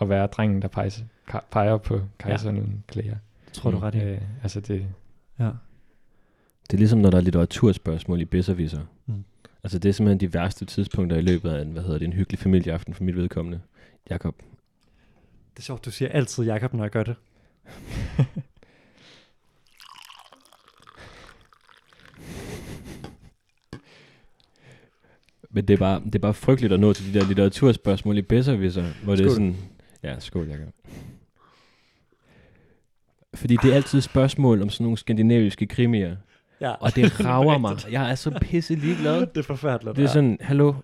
[0.01, 0.91] at være drengen, der peger,
[1.51, 2.63] peger på kejseren ja.
[2.63, 3.17] uden klæder.
[3.45, 3.99] Det tror du ret i.
[3.99, 4.87] Øh, altså det,
[5.39, 5.51] Ja.
[6.71, 8.81] Det er ligesom, når der er litteraturspørgsmål i Besserwisser.
[9.07, 9.25] Mm.
[9.65, 12.13] Altså, det er simpelthen de værste tidspunkter i løbet af en, hvad hedder det, en
[12.13, 13.61] hyggelig familieaften for mit vedkommende.
[14.11, 14.35] Jakob,
[15.53, 17.17] Det er sjovt, du siger altid Jakob, når jeg gør det.
[25.51, 28.23] Men det er, bare, det er bare frygteligt at nå til de der litteraturspørgsmål i
[28.23, 29.35] Besserwisser, hvor det er Skål.
[29.35, 29.57] sådan...
[30.07, 30.69] Ja, skål, Jacob.
[33.35, 36.17] Fordi det er altid spørgsmål om sådan nogle skandinaviske krimier,
[36.61, 36.71] Ja.
[36.73, 37.77] og det rager mig.
[37.93, 39.21] Jeg er så pisse ligeglad.
[39.21, 39.97] det er forfærdeligt.
[39.97, 40.75] Det er sådan, hallo,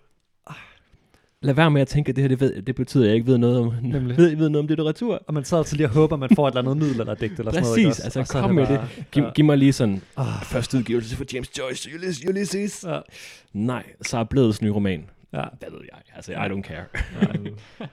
[1.41, 3.27] lad være med at tænke, at det her det, ved, det betyder, at jeg ikke
[3.27, 4.17] ved noget om, Nemlig.
[4.17, 5.23] ved, ved noget om litteratur.
[5.27, 7.39] Og man sad altid lige og håber, man får et eller andet middel eller digt
[7.39, 7.87] eller sådan noget.
[7.87, 9.29] Præcis, altså, Og kom med bare, Giv, ja.
[9.35, 12.29] giv mig lige sådan, Ah, første udgivelse for James Joyce, Ulysses.
[12.29, 12.85] Ulysses.
[12.87, 12.99] Ja.
[13.53, 15.05] Nej, så er blevet ny roman.
[15.33, 15.43] Ja.
[15.59, 16.01] Hvad ved jeg?
[16.15, 16.85] Altså, I don't care.
[17.21, 17.85] Ja.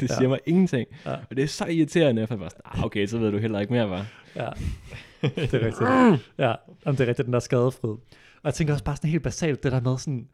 [0.00, 0.06] det Ja.
[0.06, 0.88] siger mig ingenting.
[1.06, 1.12] Ja.
[1.30, 3.60] Og det er så irriterende, for jeg bare sådan, ah, okay, så ved du heller
[3.60, 4.06] ikke mere, var.
[4.36, 4.48] Ja,
[5.36, 6.30] det er rigtigt.
[6.38, 7.90] Ja, om det er rigtigt, den der skadefrid.
[7.90, 8.00] Og
[8.44, 10.28] jeg tænker også bare sådan helt basalt, det der med sådan,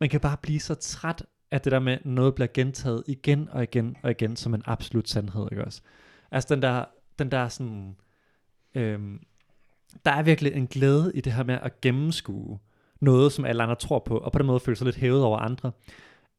[0.00, 3.48] man kan bare blive så træt af det der med, at noget bliver gentaget igen
[3.52, 5.80] og igen og igen, som en absolut sandhed, ikke også?
[6.30, 6.84] Altså den der,
[7.18, 7.96] den der sådan,
[8.74, 9.20] øhm,
[10.04, 12.58] der er virkelig en glæde i det her med at gennemskue
[13.02, 15.38] noget, som alle andre tror på, og på den måde føle sig lidt hævet over
[15.38, 15.72] andre.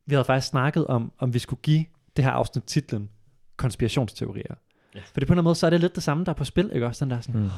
[0.05, 1.85] Vi havde faktisk snakket om, om vi skulle give
[2.17, 3.09] det her afsnit titlen
[3.57, 4.55] konspirationsteorier.
[4.95, 4.99] Ja.
[5.13, 6.43] Fordi på en eller anden måde, så er det lidt det samme, der er på
[6.43, 7.05] spil, ikke også?
[7.05, 7.49] Den der sådan, Mm.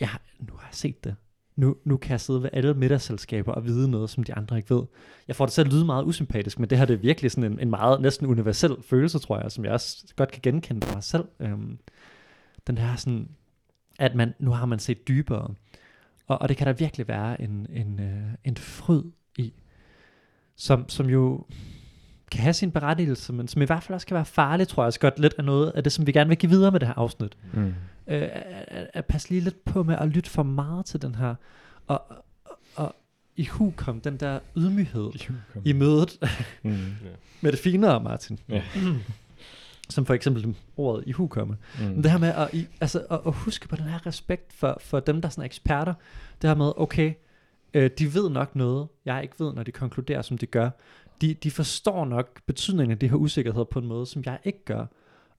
[0.00, 0.08] ja,
[0.40, 1.16] nu har jeg set det.
[1.56, 4.74] Nu, nu kan jeg sidde ved alle middagsselskaber og vide noget, som de andre ikke
[4.74, 4.82] ved.
[5.28, 7.52] Jeg får det til at lyde meget usympatisk, men det her det er virkelig sådan
[7.52, 10.94] en, en meget næsten universel følelse, tror jeg, som jeg også godt kan genkende på
[10.94, 11.24] mig selv.
[11.40, 11.78] Øhm,
[12.66, 13.28] den her sådan,
[13.98, 15.54] at man, nu har man set dybere.
[16.26, 19.02] Og, og det kan der virkelig være en, en, øh, en fryd
[19.38, 19.52] i,
[20.56, 21.44] som, som jo
[22.32, 24.86] kan have sin berettigelse, men som i hvert fald også kan være farlig, tror jeg
[24.86, 26.88] også godt lidt af noget af det, som vi gerne vil give videre med det
[26.88, 27.66] her afsnit Mm.
[27.66, 27.74] øh,
[28.06, 31.34] at, at, at passe lige lidt på med at lytte for meget til den her,
[31.86, 32.02] og,
[32.44, 32.94] og, og
[33.36, 35.10] i hu kom den der ydmyghed
[35.64, 36.18] i mødet
[36.62, 36.70] Mm.
[37.42, 38.38] med det finere, Martin.
[38.48, 38.62] Ja.
[39.90, 41.56] Som for eksempel ordet i hu komme.
[41.78, 41.84] Mm.
[41.84, 44.78] Men det her med at, i, altså, at, at huske på den her respekt for,
[44.80, 45.94] for dem, der er sådan eksperter.
[46.42, 47.14] Det her med, okay,
[47.74, 50.70] øh, de ved nok noget, jeg ikke ved, når de konkluderer, som de gør.
[51.20, 54.64] De, de forstår nok betydningen af de her usikkerheder på en måde, som jeg ikke
[54.64, 54.86] gør.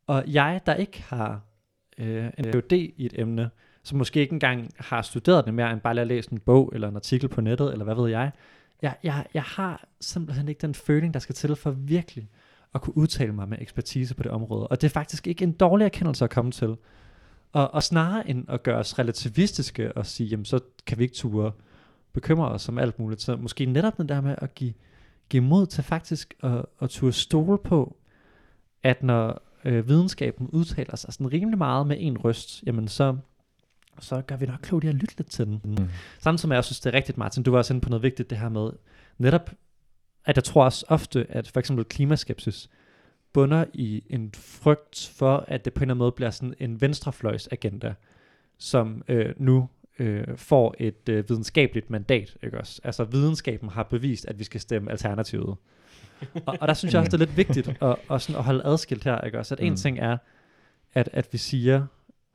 [0.08, 1.41] Og jeg, der ikke har
[1.97, 3.49] øh, en PhD i et emne,
[3.84, 6.88] som måske ikke engang har studeret det mere, end bare at læse en bog eller
[6.88, 8.31] en artikel på nettet, eller hvad ved jeg.
[8.81, 12.29] Jeg, jeg, jeg har simpelthen ikke den føling, der skal til for virkelig
[12.73, 14.67] at kunne udtale mig med ekspertise på det område.
[14.67, 16.75] Og det er faktisk ikke en dårlig erkendelse at komme til.
[17.54, 21.15] Og, og snarere end at gøre os relativistiske og sige, jamen så kan vi ikke
[21.15, 21.51] ture
[22.13, 23.21] bekymre os om alt muligt.
[23.21, 24.73] Så måske netop den der med at give,
[25.30, 27.97] give mod til faktisk at, at turde stole på,
[28.84, 33.17] at når øh, videnskaben udtaler sig sådan rimelig meget med en røst, jamen så,
[33.99, 35.62] så gør vi nok klogt i at lytte lidt til den.
[35.63, 35.89] Mm.
[36.19, 38.04] Samtidig med, at jeg synes, det er rigtigt, Martin, du var også inde på noget
[38.04, 38.69] vigtigt, det her med
[39.17, 39.51] netop,
[40.25, 42.69] at jeg tror også ofte, at for eksempel klimaskepsis
[43.33, 46.81] bunder i en frygt for, at det på en eller anden måde bliver sådan en
[46.81, 47.93] venstrefløjsagenda,
[48.57, 52.81] som øh, nu øh, får et øh, videnskabeligt mandat, ikke også?
[52.83, 55.55] Altså videnskaben har bevist, at vi skal stemme alternativet.
[56.45, 58.65] og, og der synes jeg også, det er lidt vigtigt at, at, sådan at holde
[58.65, 59.55] adskilt her, ikke også?
[59.55, 59.75] At en Mm.
[59.77, 60.17] ting er,
[60.93, 61.85] at, at vi siger,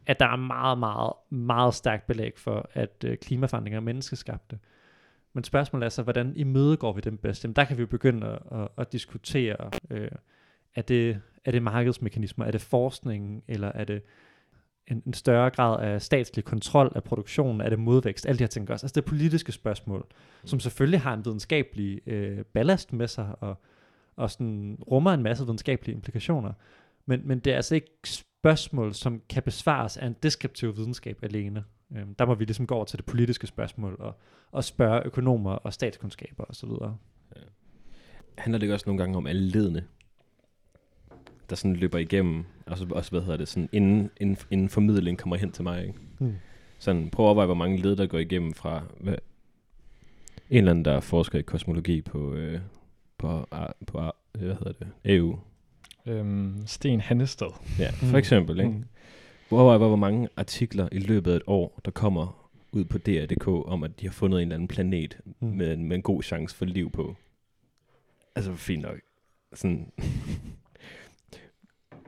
[0.06, 4.58] at der er meget, meget, meget stærkt belæg for, at øh, klimaforandringer er menneskeskabte.
[5.32, 7.44] Men spørgsmålet er så, hvordan imødegår vi dem bedst?
[7.44, 10.10] Jamen, der kan vi jo begynde at, at, at diskutere, øh,
[10.74, 14.02] er, det, er det markedsmekanismer, er det forskningen, eller er det
[14.86, 18.48] en, en større grad af statslig kontrol af produktionen, er det modvækst, alle de her
[18.48, 18.86] ting også.
[18.86, 20.06] Altså det er politiske spørgsmål,
[20.44, 23.60] som selvfølgelig har en videnskabelig øh, ballast med sig, og,
[24.16, 26.52] og sådan rummer en masse videnskabelige implikationer.
[27.06, 31.64] Men, men det er altså ikke spørgsmål, som kan besvares af en deskriptiv videnskab alene.
[31.96, 34.14] Øhm, der må vi ligesom gå over til det politiske spørgsmål, og,
[34.52, 36.68] og spørge økonomer og statskundskaber osv.
[38.38, 39.84] handler det ikke også nogle gange om alle ledene,
[41.50, 45.18] der sådan løber igennem, og så også, hvad hedder det, sådan inden, inden, inden formidling
[45.18, 45.98] kommer hen til mig, ikke?
[46.18, 46.34] Hmm.
[46.78, 49.14] Sådan, prøv at overveje, hvor mange led, der går igennem fra hvad,
[50.50, 52.60] en eller anden, der forsker i kosmologi på, øh,
[53.18, 55.38] på, på, på hvad hedder det, EU.
[56.06, 57.46] Øhm, Sten Hannested.
[57.78, 58.14] Ja, for Mm.
[58.14, 58.70] eksempel, ikke?
[58.72, 58.84] Mm.
[59.50, 63.84] Overvej, hvor mange artikler i løbet af et år, der kommer ud på DR.dk om,
[63.84, 65.48] at de har fundet en eller anden planet Mm.
[65.48, 67.16] med, en- med en god chance for liv på.
[68.36, 68.98] Altså, fint nok.
[69.54, 69.92] Sådan.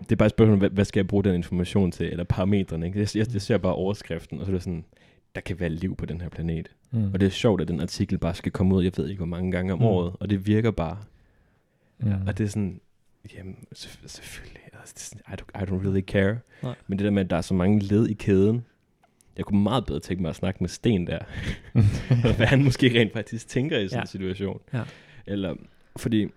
[0.01, 2.87] det er bare et spørgsmål, hvad, hvad skal jeg bruge den information til, eller parametrene,
[2.87, 2.99] ikke?
[2.99, 4.85] Jeg, jeg, jeg ser bare overskriften, og så er det sådan,
[5.35, 6.71] der kan være liv på den her planet.
[6.91, 7.11] Mm.
[7.15, 9.27] Og det er sjovt, at den artikel bare skal komme ud, jeg ved ikke, hvor
[9.27, 9.85] mange gange om Mm.
[9.85, 10.99] året, og det virker bare.
[12.05, 12.17] Ja.
[12.27, 12.81] Og det er sådan,
[13.35, 16.39] jamen, selvf- selvfølgelig, altså, I, don't, I don't really care.
[16.63, 16.75] Nej.
[16.87, 18.65] Men det der med, at der er så mange led i kæden,
[19.37, 21.19] jeg kunne meget bedre tænke mig at snakke med Sten der,
[22.37, 24.03] hvad han måske rent faktisk tænker i sådan Ja.
[24.03, 24.61] en situation.
[24.73, 24.83] Ja.
[25.27, 25.55] Eller,
[25.97, 26.29] fordi,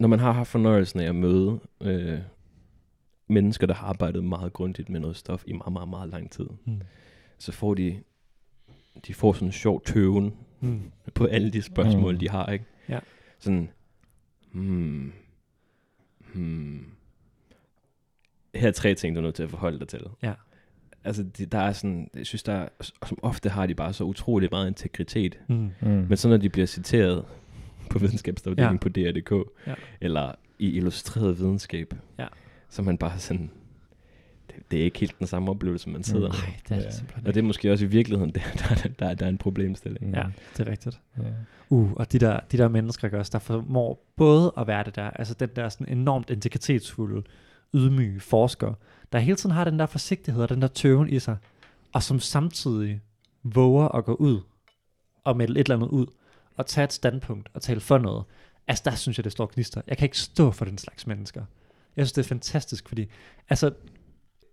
[0.00, 2.18] når man har haft fornøjelsen af at møde øh,
[3.28, 6.46] mennesker, der har arbejdet meget grundigt med noget stof i meget, meget, meget lang tid,
[6.64, 6.80] Mm.
[7.38, 8.00] så får de,
[9.06, 10.80] de får sådan en sjov tøven Mm.
[11.14, 12.18] på alle de spørgsmål, mm.
[12.18, 12.64] de har, ikke?
[12.88, 12.98] Ja.
[13.38, 13.68] Sådan,
[14.52, 15.12] hmm,
[16.34, 16.84] hmm.
[18.54, 20.00] Her er tre ting, du er nødt til at forholde dig til.
[20.22, 20.32] Ja.
[21.04, 22.68] Altså, det, der er sådan, jeg synes, der er,
[23.06, 25.38] som ofte har de bare så utrolig meget integritet.
[25.48, 25.70] Mm.
[25.80, 25.88] Mm.
[25.88, 27.24] Men så når de bliver citeret
[27.90, 29.02] på videnskabsafdelingen Ja.
[29.02, 29.12] ja.
[29.12, 29.74] på DR.dk, Ja.
[30.00, 32.26] eller i illustreret videnskab, Ja.
[32.68, 33.50] så er man bare sådan,
[34.56, 36.34] det, det er ikke helt den samme oplevelse, man sidder Mm.
[36.34, 36.90] Nej, det er Ja.
[36.90, 40.14] simpelthen Og det er måske også i virkeligheden, der, der, der, der er en problemstilling.
[40.14, 40.24] Ja,
[40.56, 41.00] det er rigtigt.
[41.18, 41.22] Ja.
[41.70, 44.96] Uh, og de der, de der mennesker gør også, der formår både at være det
[44.96, 47.22] der, altså den der sådan enormt integritetsfulde,
[47.74, 48.74] ydmyge forsker,
[49.12, 51.36] der hele tiden har den der forsigtighed og den der tøven i sig,
[51.92, 53.00] og som samtidig
[53.42, 54.40] våger at gå ud
[55.24, 56.06] og melde et eller andet ud,
[56.56, 58.24] og tage et standpunkt og tale for noget.
[58.68, 59.80] Altså der synes jeg, det står gnister.
[59.86, 61.44] Jeg kan ikke stå for den slags mennesker.
[61.96, 63.06] Jeg synes, det er fantastisk, fordi
[63.48, 63.70] altså,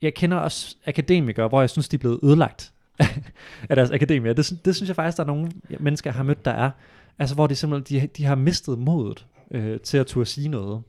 [0.02, 2.74] jeg kender også akademikere, hvor jeg synes, de er blevet ødelagt
[3.70, 4.34] af deres akademier.
[4.34, 6.72] Det, det synes jeg faktisk, der er nogle mennesker, jeg har mødt, der er.
[7.20, 10.84] Altså, hvor de simpelthen de, de har mistet modet øh, til at turde sige noget.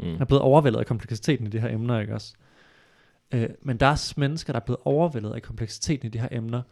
[0.00, 0.14] Mm.
[0.20, 2.34] Er blevet overvældet af kompleksiteten i de her emner, ikke også?
[3.34, 6.28] Øh, men der er også mennesker, der er blevet overvældet af kompleksiteten i de her
[6.30, 6.62] emner,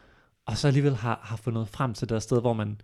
[0.47, 2.81] og så alligevel har, har fundet frem til det sted, hvor man,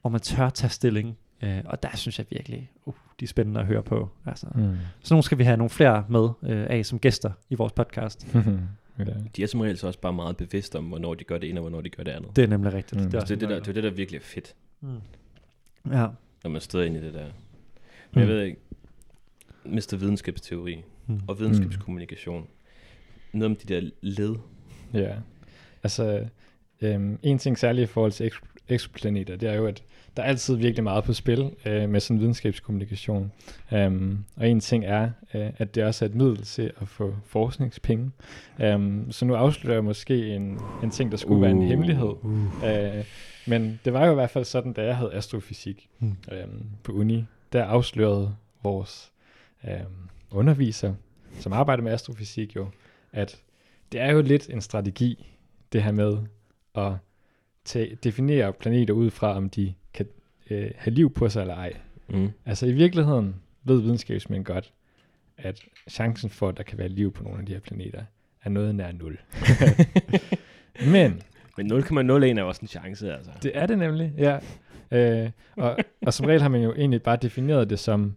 [0.00, 1.18] hvor man tør tage stilling.
[1.42, 4.08] Øh, og der synes jeg virkelig, uh, de er spændende at høre på.
[4.26, 4.46] Altså.
[4.54, 4.76] Mm.
[5.02, 8.26] Så nu skal vi have nogle flere med øh, af som gæster i vores podcast.
[8.98, 9.04] ja.
[9.36, 11.60] De er som regel så også bare meget bevidste om, hvornår de gør det ene,
[11.60, 12.36] og hvornår de gør det andet.
[12.36, 13.00] Det er nemlig rigtigt.
[13.00, 13.06] Mm.
[13.06, 14.54] Det er, Det, også det, er det, der, det er det, der virkelig er fedt.
[14.80, 14.88] Mm.
[15.92, 16.06] Ja.
[16.44, 17.24] når man støder ind i det der.
[17.24, 17.32] Men
[18.12, 18.20] Mm.
[18.20, 18.58] jeg ved ikke,
[19.64, 19.96] Mr.
[19.96, 21.20] Videnskabsteori Mm.
[21.28, 22.46] og videnskabskommunikation.
[23.32, 24.34] Noget om de der led.
[24.94, 25.14] Ja,
[25.82, 26.28] altså
[26.80, 28.30] øhm, en ting særligt i forhold til
[28.68, 29.82] eksoplaneter, det er jo, at
[30.16, 33.32] der er altid virkelig meget på spil øh, med sådan videnskabskommunikation.
[33.72, 37.14] Um, og en ting er, øh, at det også er et middel til at få
[37.26, 38.10] forskningspenge.
[38.74, 41.42] Um, så nu afslører jeg måske en, en ting, der skulle uh.
[41.42, 41.64] være en Uh.
[41.64, 42.14] hemmelighed.
[42.22, 42.62] Uh.
[42.62, 43.04] Uh,
[43.46, 46.16] men det var jo i hvert fald sådan, da jeg havde astrofysik Mm.
[46.32, 49.12] øhm, på uni, der afslørede vores
[49.64, 50.94] øhm, underviser,
[51.38, 52.66] som arbejder med astrofysik jo,
[53.12, 53.40] at
[53.92, 55.36] det er jo lidt en strategi,
[55.72, 56.18] det her med
[56.74, 56.92] at
[57.68, 60.06] tage, definere planeter ud fra, om de kan
[60.50, 61.72] øh, have liv på sig eller ej.
[62.08, 62.30] Mm.
[62.46, 64.72] Altså i virkeligheden ved videnskabsmænd godt,
[65.36, 68.02] at chancen for, at der kan være liv på nogle af de her planeter,
[68.42, 69.18] er noget nær nul.
[70.92, 71.22] Men
[71.56, 73.30] Men 0,01 er også en chance, altså.
[73.42, 74.38] det er det nemlig, ja.
[74.90, 78.16] Øh, og, og som regel har man jo egentlig bare defineret det som,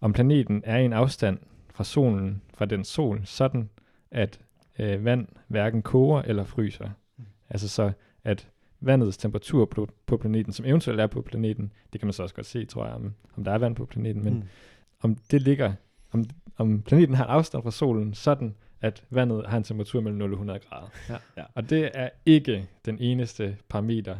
[0.00, 1.38] om planeten er i en afstand
[1.74, 3.68] fra solen, fra den sol, sådan
[4.10, 4.40] at
[4.78, 6.90] øh, vand hverken koger eller fryser.
[7.18, 7.24] Mm.
[7.50, 7.92] Altså så,
[8.24, 8.48] at
[8.80, 12.34] vandets temperatur på, på planeten, som eventuelt er på planeten, det kan man så også
[12.34, 14.42] godt se, tror jeg, om, om der er vand på planeten, men Mm.
[15.00, 15.72] om det ligger,
[16.12, 16.24] om,
[16.56, 20.30] om planeten har en afstand fra solen, sådan at vandet har en temperatur mellem 0
[20.30, 20.88] og 100 grader.
[21.08, 21.16] Ja.
[21.36, 21.44] Ja.
[21.54, 24.16] Og det er ikke den eneste parameter,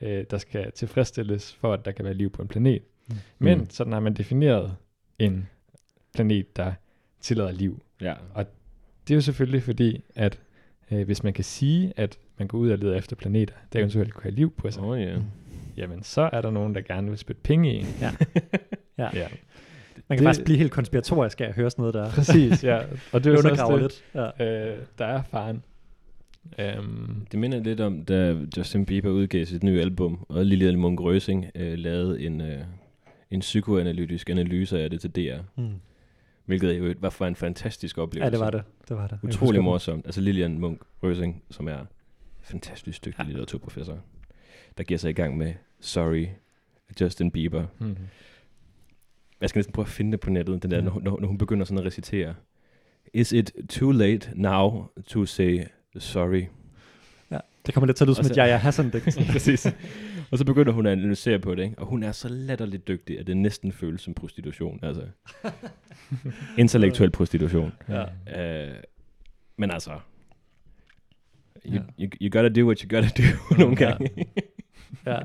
[0.00, 2.82] øh, der skal tilfredsstilles for, at der kan være liv på en planet.
[3.08, 3.14] Mm.
[3.38, 3.70] Men Mm.
[3.70, 4.76] sådan har man defineret
[5.18, 5.48] en
[6.14, 6.72] planet, der
[7.20, 7.82] tillader liv.
[8.00, 8.14] Ja.
[9.08, 10.40] Det er jo selvfølgelig fordi, at
[10.90, 14.14] øh, hvis man kan sige, at man går ud og leder efter planeter, der eventuelt
[14.14, 15.16] kunne have liv på sig, oh, ja.
[15.16, 15.22] Mm.
[15.76, 17.86] jamen så er der nogen, der gerne vil spytte penge i en.
[18.00, 18.10] Ja.
[18.98, 19.08] Ja.
[19.14, 19.26] ja.
[20.08, 22.10] Man kan Det- faktisk blive helt konspiratorisk af at høre sådan noget der.
[22.10, 22.78] Præcis, ja.
[23.12, 24.04] Og det er jo også lidt.
[24.14, 24.20] Ja.
[24.38, 25.62] det, øh, der er faren.
[26.78, 31.00] Um, Det minder lidt om, da Justin Bieber udgav sit nye album, og Lilian Munk
[31.00, 32.58] Røsing øh, lavede en, øh,
[33.30, 35.38] en psykoanalytisk analyse af det til DR.
[35.56, 35.68] Mm.
[36.46, 38.26] Hvilket jo var for en fantastisk oplevelse.
[38.26, 38.62] ja, det var det.
[38.88, 39.18] Det var det.
[39.22, 40.06] Utrolig morsomt.
[40.06, 41.78] Altså Lilian Munk Røsing, som er
[42.44, 43.22] fantastisk dygtig Ja.
[43.24, 43.28] ja.
[43.28, 43.98] litteraturprofessor,
[44.78, 46.26] der giver sig i gang med Sorry,
[47.00, 47.66] Justin Bieber.
[47.78, 47.96] mm.
[49.40, 50.82] Jeg skal næsten prøve at finde det på nettet, den der, Ja.
[50.82, 52.34] når, når, når hun begynder sådan at recitere.
[53.14, 55.64] Is it too late now to say
[55.98, 56.42] sorry?
[57.66, 59.18] Det kommer lidt til at lyde som et Jaja Hassan digt.
[59.32, 59.66] Præcis.
[60.30, 61.78] Og så begynder hun at analysere på det, ikke?
[61.78, 64.80] og hun er så latterligt dygtig, at det næsten føles som prostitution.
[64.82, 65.02] Altså,
[66.58, 67.72] intellektuel prostitution.
[67.88, 68.02] Ja.
[68.70, 68.74] Uh,
[69.56, 69.90] men altså,
[71.66, 71.80] you, Ja.
[72.04, 73.90] you, you gotta do what you gotta do nogle Ja.
[73.90, 74.26] gange.
[75.06, 75.18] ja.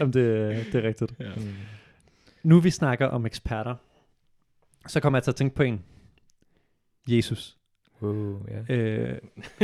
[0.00, 1.12] Jamen, det, det er rigtigt.
[1.20, 1.30] ja.
[1.36, 1.42] Mm.
[2.42, 3.74] Nu vi snakker om eksperter,
[4.86, 5.84] så kommer jeg til at tænke på en.
[7.08, 7.56] Jesus.
[8.00, 8.36] Uh,
[8.68, 8.74] ja.
[8.74, 9.18] Øh,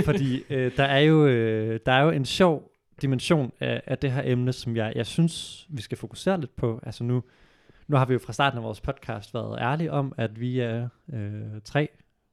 [0.04, 2.70] fordi øh, der, er jo, øh, der er jo en sjov
[3.02, 6.80] dimension af, af det her emne, som jeg, jeg synes, vi skal fokusere lidt på.
[6.82, 7.22] Altså nu,
[7.88, 10.88] nu har vi jo fra starten af vores podcast været ærlige om, at vi er
[11.12, 11.88] øh, tre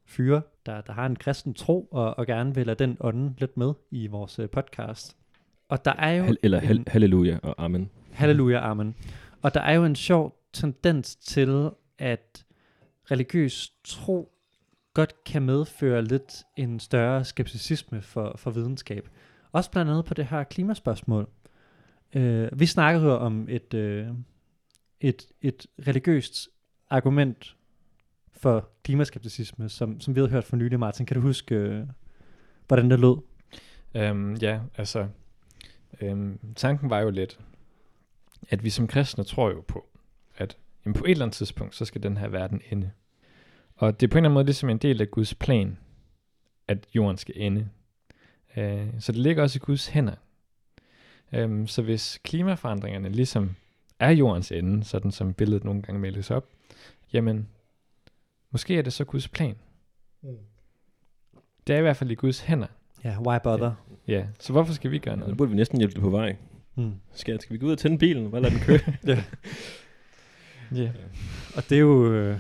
[0.06, 3.58] fyre, der, der har en kristen tro, og, og gerne vil lade den ånde lidt
[3.58, 5.18] med i vores øh, podcast.
[5.70, 6.24] Og der er jo...
[6.24, 7.90] Hal- eller hal- en- halleluja og amen.
[8.12, 8.96] Halleluja, amen.
[9.42, 12.46] Og der er jo en sjov tendens til, at
[13.12, 14.32] religiøs tro
[14.94, 19.10] godt kan medføre lidt en større skepticisme for, for videnskab.
[19.52, 21.28] Også blandt andet på det her klimaspørgsmål.
[22.14, 24.08] Øh, vi snakkede om et, øh,
[25.02, 26.50] et, et religiøst
[26.90, 27.56] argument
[28.42, 31.06] for klimaskepticisme, som, som vi havde hørt for nylig, Martin.
[31.06, 31.88] Kan du huske, øh,
[32.68, 33.18] hvordan det lød?
[33.96, 35.08] Øhm, ja, altså,
[36.02, 37.40] øhm, tanken var jo lidt,
[38.50, 39.86] at vi som kristne tror jo på,
[40.38, 42.92] at jamen, på et eller andet tidspunkt, så skal den her verden ende.
[43.76, 45.78] Og det er på en eller anden måde ligesom en del af Guds plan,
[46.68, 47.70] at jorden skal ende.
[48.58, 50.16] Øh, så det ligger også i Guds hænder.
[51.38, 53.56] Um, så hvis klimaforandringerne ligesom
[54.00, 56.48] er jordens ende, sådan som billedet nogle gange meldes op,
[57.14, 57.48] jamen,
[58.52, 59.56] måske er det så Guds plan.
[61.68, 62.68] Det er i hvert fald i Guds hænder.
[63.04, 63.72] Ja, why bother?
[64.08, 65.38] Ja, så hvorfor skal vi gøre noget?
[65.38, 66.36] burde vi næsten hjælpe det på vej.
[66.76, 66.94] Mm.
[67.14, 68.32] Skal, skal vi gå ud og tænde bilen?
[68.32, 68.80] Bare lade den køre?
[70.76, 70.92] Ja.
[71.56, 72.40] Og det er jo, øh,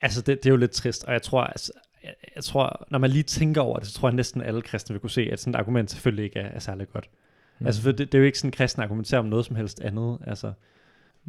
[0.00, 1.72] altså det, det er jo lidt trist, og jeg tror, altså,
[2.04, 4.94] jeg, jeg tror, når man lige tænker over det, så tror jeg næsten alle kristne
[4.94, 7.10] vil kunne se, at sådan et argument selvfølgelig ikke er, er særlig godt.
[7.58, 7.66] Mm.
[7.66, 9.80] Altså for det, det er jo ikke sådan, at kristne argumenterer om noget som helst
[9.80, 10.18] andet.
[10.26, 10.52] Altså,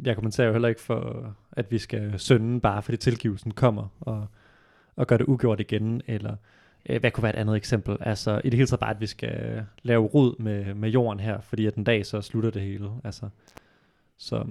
[0.02, 4.26] jeg kommenterer jo heller ikke for, at vi skal sønde bare fordi tilgivelsen kommer, og,
[4.96, 6.36] og gøre det ugjort igen, eller
[6.88, 7.96] øh, hvad kunne være et andet eksempel?
[8.00, 11.40] Altså i det hele taget bare, at vi skal lave rod med, med jorden her,
[11.40, 12.90] fordi at den dag så slutter det hele.
[13.04, 13.28] Altså,
[14.16, 14.44] så,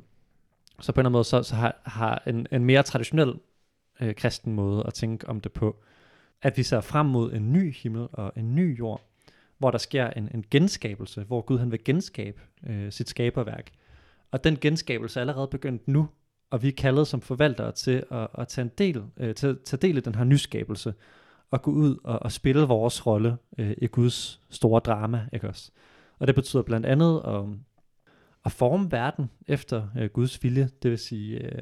[0.79, 3.33] så på en eller anden måde, så, så har, har en, en mere traditionel
[4.01, 5.75] øh, kristen måde at tænke om det på,
[6.41, 9.01] at vi ser frem mod en ny himmel og en ny jord,
[9.57, 13.71] hvor der sker en, en genskabelse, hvor Gud han vil genskabe øh, sit skaberværk.
[14.31, 16.09] Og den genskabelse er allerede begyndt nu,
[16.49, 19.81] og vi er kaldet som forvaltere til at, at tage, en del, øh, til, tage
[19.81, 20.93] del i den her nyskabelse,
[21.51, 25.71] og gå ud og, og spille vores rolle øh, i Guds store drama, ikke også?
[26.19, 27.43] Og det betyder blandt andet at,
[28.45, 31.61] at forme verden efter øh, Guds vilje, det vil sige øh,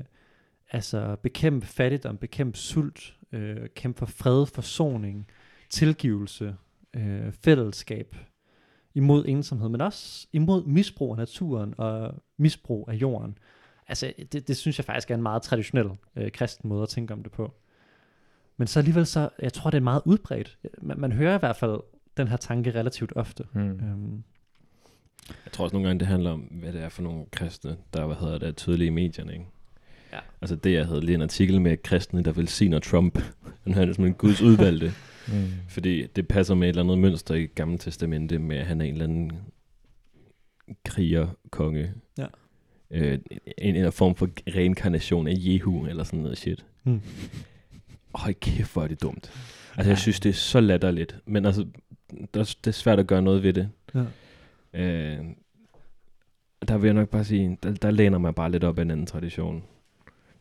[0.71, 5.27] altså bekæmpe fattigdom, bekæmpe sult, øh, kæmpe for fred, forsoning,
[5.69, 6.55] tilgivelse,
[6.93, 8.15] øh, fællesskab,
[8.99, 13.37] imod ensomhed, men også imod misbrug af naturen og misbrug af jorden.
[13.87, 17.13] Altså, det, det synes jeg faktisk er en meget traditionel øh, kristen måde at tænke
[17.13, 17.53] om det på.
[18.57, 20.57] Men så alligevel så, jeg tror, det er meget udbredt.
[20.81, 21.79] Man, man hører i hvert fald
[22.17, 23.43] den her tanke relativt ofte.
[23.53, 23.61] Mm.
[23.61, 24.23] Øhm,
[25.45, 28.05] Jeg tror også nogle gange, det handler om, hvad det er for nogle kristne, der
[28.05, 29.33] hvad hedder det, er tydelige i medierne.
[29.33, 29.45] Ikke?
[30.13, 30.19] Ja.
[30.41, 33.19] Altså det, jeg havde lige en artikel med kristne, der velsigner Trump.
[33.73, 34.91] Han er som en Guds udvalgte.
[35.33, 35.47] Mm.
[35.69, 38.85] Fordi det passer med et eller andet mønster i Gamle Testamente, med at han er
[38.85, 39.31] en eller anden
[40.85, 41.93] kriger, konge.
[42.17, 42.25] Ja.
[42.91, 43.19] Øh,
[43.57, 46.65] en, en form for reinkarnation af Jehu, eller sådan noget shit.
[46.83, 47.01] Hmm.
[48.15, 49.31] Høj kæft, hvor er det dumt.
[49.77, 51.19] Altså, jeg synes, det er så latterligt.
[51.25, 51.65] Men altså,
[52.33, 53.69] der, er- det er svært at gøre noget ved det.
[53.95, 54.03] Ja.
[54.73, 55.25] Øh,
[56.67, 58.91] der vil jeg nok bare sige, der, der læner mig bare lidt op af en
[58.91, 59.63] anden tradition.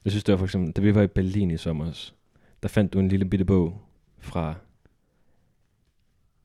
[0.05, 2.11] Jeg synes, det var for eksempel, da vi var i Berlin i sommer,
[2.63, 3.81] der fandt du en lille bitte bog
[4.19, 4.55] fra,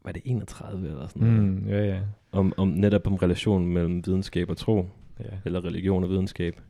[0.06, 2.00] var det 31 eller sådan noget, Mm, ja, ja.
[2.32, 4.90] om, om netop om relationen mellem videnskab og tro,
[5.20, 5.26] ja.
[5.46, 6.62] eller religion og videnskab.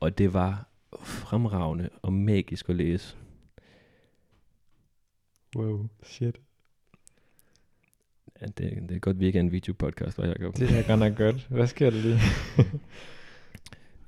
[0.00, 0.66] Og det var
[1.02, 3.16] fremragende og magisk at læse.
[5.56, 6.36] Wow, shit.
[8.40, 10.56] Ja, det, det er godt, vi ikke er en videopodcast, var Jacob.
[10.56, 11.46] Det er godt nok godt.
[11.50, 12.18] Hvad sker der lige?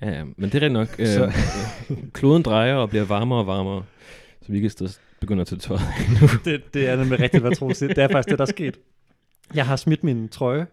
[0.03, 0.89] Ja, men det er rigtigt nok.
[1.01, 3.85] Øh, kloden drejer og bliver varmere og varmere,
[4.47, 4.87] så vi kan stå,
[5.21, 5.79] begynde at tage tøj.
[6.45, 7.79] det, det er nemlig rigtigt, hvad Troels.
[7.79, 8.79] Det er faktisk det, der er sket.
[9.55, 10.67] Jeg har smidt min trøje,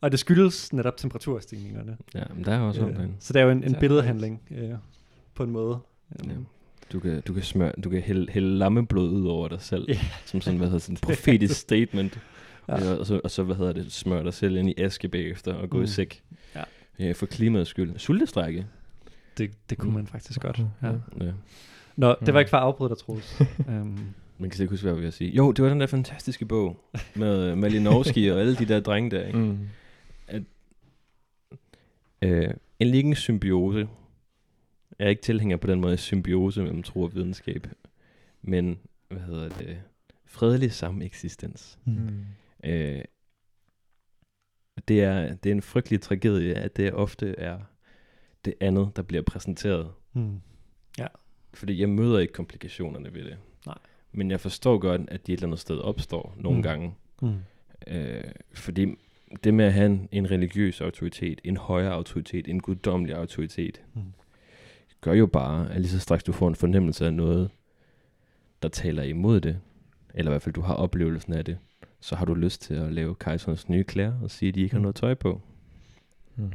[0.00, 1.96] og det skyldes netop temperaturstigningerne.
[2.14, 4.70] ja, men der er også Øh, så det er jo en, en billedhandling øh,
[5.34, 5.78] på en måde.
[6.24, 6.30] ja.
[6.92, 9.98] Du kan, du kan, smøre, du kan hælde, hælde lammeblod ud over dig selv, Ja.
[10.24, 12.18] som sådan, hvad hedder sådan en profetisk statement.
[12.68, 12.92] Ja.
[12.94, 15.70] Og, så, og så, hvad hedder det, smøre dig selv ind i aske bagefter og
[15.70, 15.78] gå.
[15.78, 15.84] Mm.
[15.84, 16.22] i sæk.
[16.54, 16.62] Ja.
[16.98, 17.12] ja.
[17.12, 17.98] For klimaets skyld.
[17.98, 18.66] Sultestrække.
[19.38, 19.94] Det, det kunne Mm.
[19.96, 20.60] man faktisk godt.
[20.82, 20.88] Ja.
[21.20, 21.30] Ja.
[21.96, 22.38] Nå, det var Mm.
[22.38, 23.40] ikke for at afbryde dig, Troels.
[23.68, 25.30] um, Man kan slet ikke huske, hvad jeg vil sige.
[25.30, 29.10] Jo, det var den der fantastiske bog med øh, Malinowski og alle de der drenge
[29.10, 29.26] der.
[29.26, 29.38] Ikke?
[29.38, 29.58] Mm.
[32.22, 33.88] Øh, en en symbiose.
[34.98, 37.66] Jeg er ikke tilhænger på den måde symbiose mellem tro og videnskab.
[38.42, 38.78] Men,
[39.08, 39.78] hvad hedder det?
[40.26, 41.78] Fredelig sameksistens.
[41.84, 42.24] mm.
[42.64, 43.02] Øh,
[44.88, 47.58] det, er, det er en frygtelig tragedie, at det ofte er
[48.44, 49.90] det andet, der bliver præsenteret.
[50.12, 50.40] Mm.
[51.56, 53.36] Fordi jeg møder ikke komplikationerne ved det.
[53.66, 53.78] Nej.
[54.12, 56.62] Men jeg forstår godt, at de et eller andet sted opstår nogle Mm.
[56.62, 56.94] gange.
[57.22, 57.34] Mm.
[57.86, 58.94] Øh, fordi
[59.44, 64.02] det med at have en, en religiøs autoritet, en højere autoritet, en guddommelig autoritet, Mm.
[65.00, 67.50] gør jo bare, at lige så straks du får en fornemmelse af noget,
[68.62, 69.60] der taler imod det,
[70.14, 71.58] eller i hvert fald du har oplevelsen af det,
[72.00, 74.74] så har du lyst til at lave kejserens nye klæder og sige, at de ikke
[74.74, 74.82] har Mm.
[74.82, 75.40] noget tøj på.
[76.36, 76.52] Mm.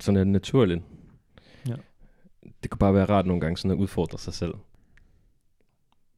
[0.00, 0.82] Sådan er det naturligt.
[2.62, 4.54] Det kunne bare være rart nogle gange sådan at udfordre sig selv.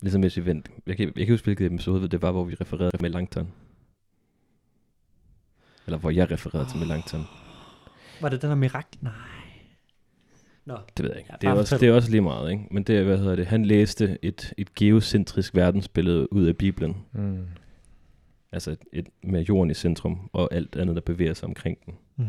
[0.03, 0.71] Ligesom hvis vi vendte.
[0.87, 3.49] Jeg kan, jeg kan huske, hvilket episode det var, hvor vi refererede med Langton.
[5.87, 7.25] Eller hvor jeg refererede til Melanchthon.
[8.21, 8.99] Var det den der mirakel?
[9.01, 9.13] Nej.
[10.65, 11.31] Nå, Det ved jeg ikke.
[11.33, 12.65] Ja, det, er også, det er også lige meget, ikke?
[12.71, 16.97] Men det er, hvad hedder det, han læste et, et geocentrisk verdensbillede ud af Bibelen.
[17.13, 17.47] Mm.
[18.53, 21.95] Altså et, et, med jorden i centrum, og alt andet, der bevæger sig omkring den.
[22.17, 22.27] Mm.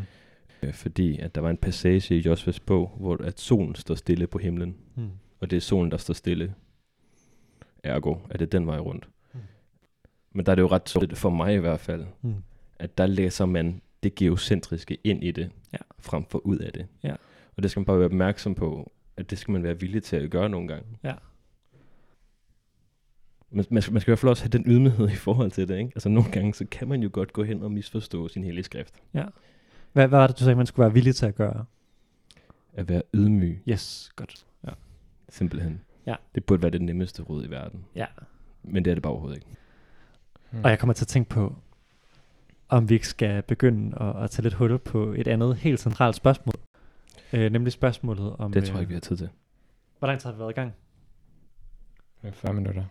[0.63, 4.27] Øh, Fordi at der var en passage i Josvas bog, hvor at solen står stille
[4.27, 4.75] på himlen.
[4.95, 5.09] mm.
[5.39, 6.53] Og det er solen, der står stille.
[7.83, 9.09] Ergo, er det den vej rundt.
[9.33, 9.39] Mm.
[10.31, 12.33] Men der er det jo ret tydeligt, for mig i hvert fald, Mm.
[12.79, 15.77] at der læser man det geocentriske ind i det, Ja.
[15.99, 16.87] frem for ud af det.
[17.03, 17.15] Ja.
[17.57, 20.15] Og det skal man bare være opmærksom på, at det skal man være villig til
[20.15, 20.85] at gøre nogle gange.
[21.03, 21.13] Ja.
[23.49, 25.67] Men man, skal- man skal i hvert fald også have den ydmyghed i forhold til
[25.67, 25.91] det, ikke?
[25.95, 28.93] Altså nogle gange, så kan man jo godt gå hen og misforstå sin hellige skrift.
[29.95, 31.65] Hvad, hvad var det, du sagde, man skulle være villig til at gøre?
[32.73, 34.45] At være ydmyg, Yes, godt.
[34.67, 34.71] Ja.
[35.29, 35.81] simpelthen.
[36.05, 36.15] Ja.
[36.35, 37.85] Det burde være det nemmeste råd i verden.
[37.95, 38.05] ja.
[38.63, 39.47] Men det er det bare overhovedet ikke.
[40.51, 40.63] Mm.
[40.63, 41.55] Og jeg kommer til at tænke på,
[42.69, 46.15] om vi ikke skal begynde at, at tage lidt hul på et andet helt centralt
[46.15, 46.55] spørgsmål.
[47.33, 48.51] Øh, nemlig spørgsmålet om...
[48.51, 49.29] Det tror jeg øh, ikke, vi har tid til.
[49.99, 50.73] Hvor lang tid har vi været i gang?
[52.21, 52.83] Med 40 minutter.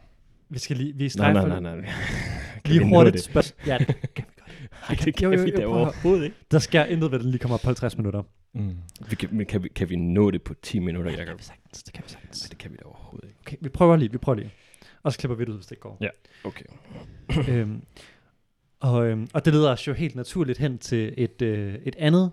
[0.49, 0.93] Vi skal lige...
[0.95, 1.91] Vi Nej, nej, nej, nej.
[2.65, 3.67] Lige hurtigt spørgsmål.
[3.67, 4.25] Ja, det kan
[4.61, 4.69] vi.
[4.89, 5.81] Nej, det kan Jo, jo, vi jo, da at høre.
[5.81, 6.37] overhovedet ikke.
[6.51, 8.23] Der sker intet ved, at den lige kommer op på 50 minutter.
[8.55, 8.77] Mm.
[9.09, 11.29] Vi kan, men kan, vi, kan vi nå det på 10 minutter, Det Jacob?
[11.31, 11.83] kan vi sagtens.
[11.83, 12.43] Det kan vi sagtens.
[12.43, 13.39] Nej, det kan vi da overhovedet ikke.
[13.41, 14.13] Okay, vi prøver lige.
[14.13, 14.51] Vi prøver lige.
[15.03, 15.99] Og så klipper vi det ud, hvis det ikke går.
[16.01, 16.09] Ja.
[16.45, 16.65] Okay.
[17.53, 17.83] øhm,
[18.81, 22.33] og, øhm, og det leder os jo helt naturligt hen til et, øh, et andet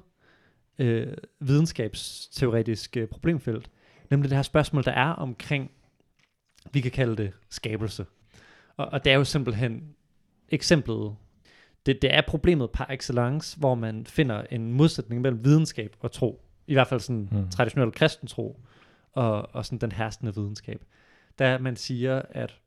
[0.80, 1.08] øh,
[1.40, 3.70] videnskabsteoretisk øh, problemfelt,
[4.10, 5.72] nemlig det her spørgsmål, der er omkring,
[6.74, 8.06] vi kan kalde det skabelse.
[8.78, 9.96] Og, og det er jo simpelthen
[10.50, 11.16] eksemplet,
[11.86, 16.42] det, det er problemet par excellence, hvor man finder en modsætning mellem videnskab og tro.
[16.68, 17.50] I hvert fald sådan Mm.
[17.50, 18.60] traditionel kristen tro
[19.14, 20.84] og, og sådan den herskende videnskab.
[21.40, 22.58] Der man siger, at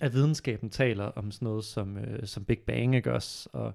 [0.00, 3.48] at videnskaben taler om sådan noget som, øh, som Big Bang, ikke også?
[3.52, 3.74] Og,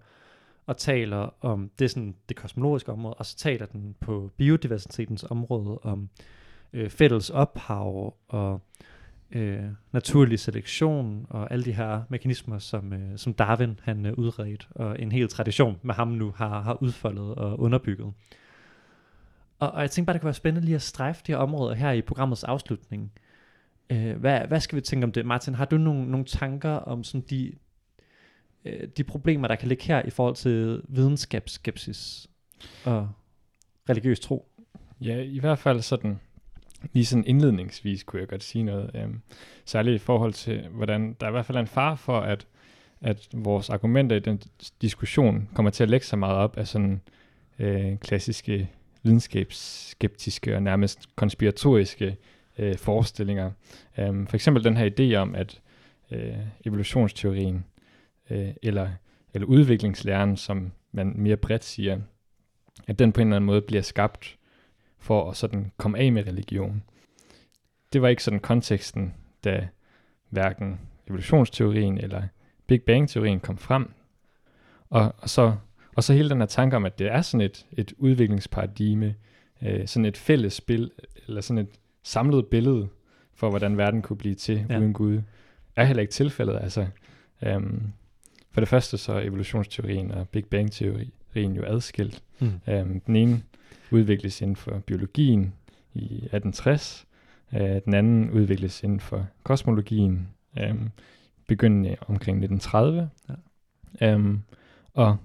[0.66, 5.78] og taler om, det sådan det kosmologiske område, og så taler den på biodiversitetens område
[5.78, 6.10] om
[6.74, 8.62] øh, fælles ophav og
[9.34, 14.68] øh, naturlig selektion og alle de her mekanismer, som, øh, som Darwin han øh, udredt,
[14.72, 18.14] og en hel tradition med ham nu har, har udfoldet og underbygget.
[19.60, 21.76] Og, og jeg tænkte bare, det kunne være spændende lige at strejfe de her områder
[21.76, 23.12] her i programmets afslutning.
[23.90, 25.26] Øh, hvad, hvad skal vi tænke om det?
[25.26, 27.54] Martin, har du nogle, nogle tanker om sådan de,
[28.66, 32.28] øh, de problemer, der kan ligge her i forhold til videnskabsskepsis
[32.86, 33.10] og
[33.90, 34.50] religiøs tro?
[35.02, 36.20] Ja, i hvert fald sådan,
[36.94, 39.22] lige sådan indledningsvis kunne jeg godt sige noget, øhm,
[39.66, 42.48] særligt i forhold til, hvordan der i hvert fald er en far for, at,
[43.02, 44.42] at vores argumenter i den
[44.82, 47.02] diskussion kommer til at lægge sig meget op af sådan
[47.60, 48.70] øh, klassiske
[49.04, 52.18] videnskabsskeptiske og nærmest konspiratoriske
[52.58, 53.52] øh, forestillinger.
[53.98, 55.62] Øhm, for eksempel den her idé om, at
[56.12, 57.66] øh, evolutionsteorien
[58.30, 58.90] øh, eller,
[59.34, 62.00] eller udviklingslæren, som man mere bredt siger,
[62.88, 64.38] at den på en eller anden måde bliver skabt
[65.04, 66.84] for at sådan komme af med religion.
[67.94, 69.68] Det var ikke sådan konteksten, da
[70.30, 72.24] hverken evolutionsteorien eller
[72.68, 73.92] Big Bang-teorien kom frem.
[74.90, 75.56] Og, og, så,
[75.96, 79.16] og så hele den her tanke om, at det er sådan et, et udviklingsparadigme,
[79.62, 80.92] øh, sådan et fælles spil,
[81.28, 82.88] eller sådan et samlet billede
[83.36, 84.80] for, hvordan verden kunne blive til Ja.
[84.80, 85.22] uden Gud,
[85.76, 86.60] er heller ikke tilfældet.
[86.62, 86.88] Altså,
[87.42, 87.84] øhm,
[88.52, 90.46] for det første så evolutionsteorien og Big
[91.34, 92.24] Bang-teorien jo adskilt.
[92.40, 92.52] Mm.
[92.68, 93.42] Øhm, den ene
[93.92, 95.54] udvikles inden for biologien
[95.94, 97.08] i 1860,
[97.54, 100.28] øh, den anden udvikles inden for kosmologien,
[100.60, 100.90] øhm,
[101.48, 103.10] begyndende omkring 1930.
[103.30, 104.14] Ja.
[104.14, 104.42] Øhm,
[104.94, 105.18] og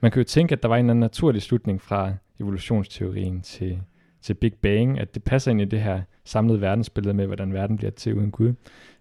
[0.00, 3.82] man kan jo tænke, at der var en eller anden naturlig slutning fra evolutionsteorien til,
[4.22, 7.76] til Big Bang, at det passer ind i det her samlede verdensbillede med, hvordan verden
[7.76, 8.54] bliver til uden Gud.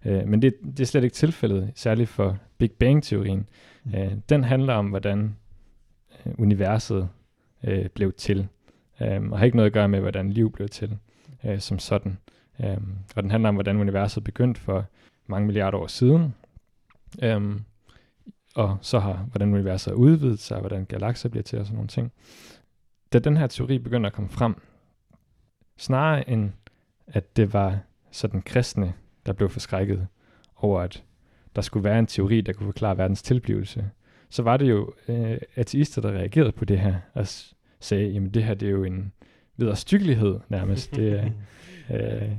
[0.06, 3.48] Øh, men det, det er slet ikke tilfældet, særligt for Big Bang-teorien.
[3.84, 3.96] Mm.
[3.96, 5.30] Øh, den handler om, hvordan øh,
[6.26, 7.10] Øh, universet
[7.64, 8.48] øh, blev til,
[9.02, 10.98] øh, og har ikke noget at gøre med, hvordan liv blev til
[11.46, 12.18] øh, som sådan.
[12.60, 12.78] Øh,
[13.16, 14.86] og den handler om, hvordan universet begyndte for
[15.28, 16.36] mange milliarder år siden,
[17.24, 17.60] øh,
[18.56, 21.76] og så har, hvordan universet har udvidet sig, og hvordan galakser bliver til og sådan
[21.76, 22.12] nogle ting.
[23.14, 24.56] Da den her teori begyndte at komme frem,
[25.78, 26.52] snarere end
[27.08, 27.80] at det var
[28.12, 28.94] sådan kristne,
[29.26, 30.08] der blev forskrækket
[30.56, 31.04] over, at
[31.56, 33.90] der skulle være en teori, der kunne forklare verdens tilblivelse,
[34.32, 38.30] så var det jo øh, ateister, der reagerede på det her, og s- sagde, jamen
[38.30, 39.14] det her det er jo en
[39.58, 40.96] vederstyggelighed nærmest.
[40.96, 41.26] Det er,
[41.96, 42.30] øh,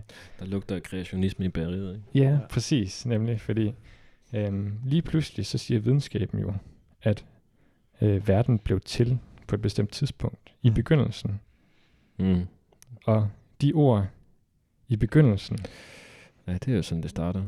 [0.40, 2.26] Der lugter af kreationisme i bageriet, ikke?
[2.26, 3.72] Ja, præcis, nemlig, fordi
[4.34, 6.54] øhm, lige pludselig så siger videnskaben jo,
[7.02, 7.24] at
[8.00, 10.74] øh, verden blev til på et bestemt tidspunkt i Mm.
[10.74, 11.40] begyndelsen.
[12.18, 12.46] Mm.
[13.06, 13.28] Og
[13.60, 14.06] de ord
[14.88, 15.58] i begyndelsen
[16.46, 17.42] Ja, det er jo sådan, det starter.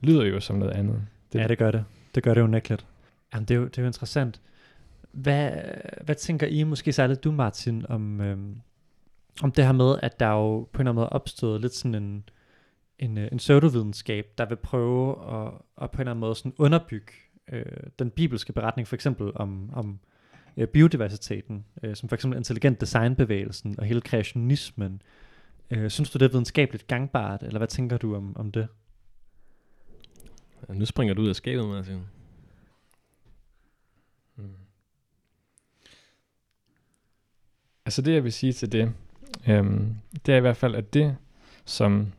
[0.00, 1.02] lyder jo som noget andet.
[1.32, 1.84] Det, ja, det gør det.
[2.14, 2.86] Det gør det jo nækkeligt.
[3.34, 4.40] Jamen, det er jo, det er jo interessant.
[5.12, 5.50] Hvad,
[6.04, 8.60] hvad tænker I, måske særligt du, Martin, om, øhm,
[9.42, 11.74] om det her med, at der jo på en eller anden måde er opstået lidt
[11.74, 12.28] sådan en,
[12.98, 15.52] en, øh, en pseudovidenskab, der vil prøve at,
[15.82, 17.12] at på en eller anden måde sådan underbygge
[17.52, 17.64] øh,
[17.98, 19.98] den bibelske beretning, for eksempel om, om
[20.56, 25.02] øh, biodiversiteten, øh, som for eksempel intelligent designbevægelsen og hele kreationismen.
[25.70, 28.68] Øh, synes du, det er videnskabeligt gangbart, eller hvad tænker du om, om det?
[30.68, 32.00] Ja, nu springer du ud af skabet, Martin.
[37.88, 38.92] Altså det, jeg vil sige til det,
[39.48, 39.94] øhm,
[40.26, 41.16] det er i hvert fald, at det,
[41.64, 42.12] som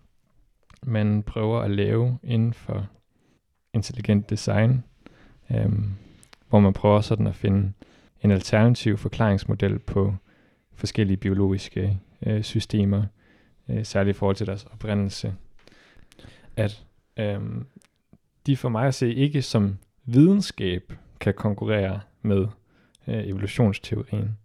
[0.83, 2.87] man prøver at lave inden for
[3.73, 4.83] intelligent design,
[5.51, 5.91] øhm,
[6.49, 7.73] hvor man prøver sådan at finde
[8.23, 10.15] en alternativ forklaringsmodel på
[10.73, 13.03] forskellige biologiske øh, systemer,
[13.69, 15.35] øh, særligt i forhold til deres oprindelse,
[16.55, 16.83] at
[17.17, 17.65] øhm,
[18.45, 22.47] de for mig at se ikke som videnskab kan konkurrere med
[23.07, 24.37] øh, evolutionsteorien.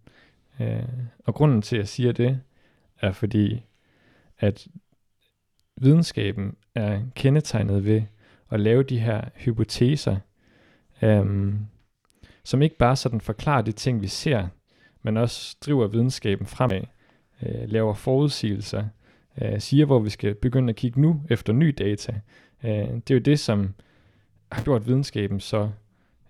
[0.59, 0.83] Øh,
[1.25, 2.41] og grunden til, at jeg siger det,
[3.01, 3.63] er fordi,
[4.39, 4.67] at
[5.81, 8.01] videnskaben er kendetegnet ved
[8.51, 10.17] at lave de her hypoteser,
[11.01, 11.65] øhm,
[12.43, 14.47] som ikke bare sådan forklarer de ting, vi ser,
[15.01, 16.81] men også driver videnskaben fremad,
[17.41, 18.87] øh, laver forudsigelser,
[19.41, 22.21] øh, siger, hvor vi skal begynde at kigge nu efter ny data.
[22.63, 23.73] Øh, det er jo det, som
[24.51, 25.69] har gjort videnskaben så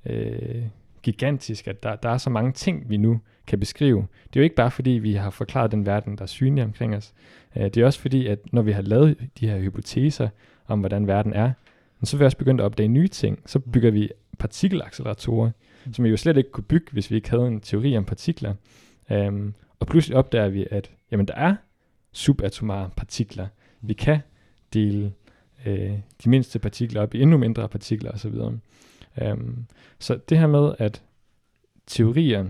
[0.06, 0.64] øh,
[1.06, 4.08] gigantisk, at der, der er så mange ting, vi nu kan beskrive.
[4.28, 6.96] Det er jo ikke bare fordi, vi har forklaret den verden, der er synlig omkring
[6.96, 7.14] os.
[7.56, 10.30] Øh, det er også fordi, at når vi har lavet de her hypoteser
[10.68, 11.52] om, hvordan verden er,
[12.04, 13.40] så er vi også begyndt at opdage nye ting.
[13.46, 15.52] Så bygger vi partikelacceleratorer,
[15.86, 15.94] Mm.
[15.94, 18.54] som vi jo slet ikke kunne bygge, hvis vi ikke havde en teori om partikler.
[19.10, 21.56] Um, og pludselig opdager vi, at jamen, der er
[22.12, 23.48] subatomare partikler.
[23.82, 24.20] Vi kan
[24.74, 25.12] dele
[25.66, 25.92] øh,
[26.24, 28.34] de mindste partikler op i endnu mindre partikler osv.
[29.22, 29.68] Um,
[30.00, 31.02] så det her med, at
[31.88, 32.46] teorier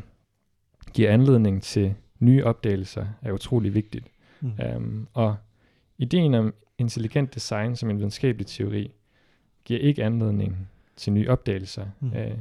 [0.93, 4.07] giver anledning til nye opdagelser, er utrolig vigtigt.
[4.41, 4.51] Mm.
[4.75, 5.35] Um, og
[5.97, 8.91] ideen om intelligent design som en videnskabelig teori
[9.63, 12.13] giver ikke anledning til nye opdagelser, mm.
[12.13, 12.37] øh,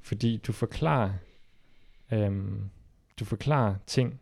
[0.00, 1.10] fordi du forklarer
[2.12, 2.70] øhm,
[3.20, 4.20] du forklarer ting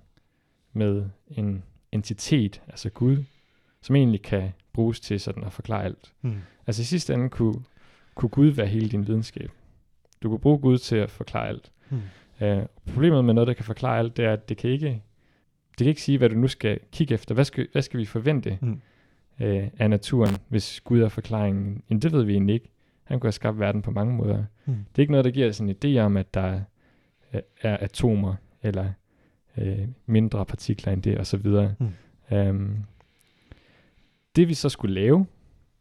[0.73, 3.25] med en entitet, altså Gud,
[3.81, 6.13] som egentlig kan bruges til sådan at forklare alt.
[6.23, 6.35] Mm.
[6.67, 7.65] Altså i sidste ende kunne,
[8.17, 9.51] kunne Gud være hele din videnskab.
[10.23, 11.73] Du kunne bruge Gud til at forklare alt.
[11.91, 12.01] Mm.
[12.41, 12.63] Uh,
[12.93, 15.03] problemet med noget, der kan forklare alt, det er, at det kan ikke,
[15.71, 17.35] det kan ikke sige, hvad du nu skal kigge efter.
[17.35, 18.81] Hvad skal, hvad skal vi forvente Mm.
[19.41, 21.83] uh, af naturen, hvis Gud er forklaringen?
[21.91, 22.69] Jamen, det ved vi egentlig ikke.
[23.05, 24.45] Han kunne have skabt verden på mange måder.
[24.65, 24.75] Mm.
[24.75, 26.61] Det er ikke noget, der giver os en idé om, at der
[27.33, 28.93] er, er atomer, eller
[29.57, 31.47] uh, mindre partikler end det, osv.
[31.79, 32.39] Mm.
[32.39, 32.85] Um,
[34.37, 35.27] det vi så skulle lave,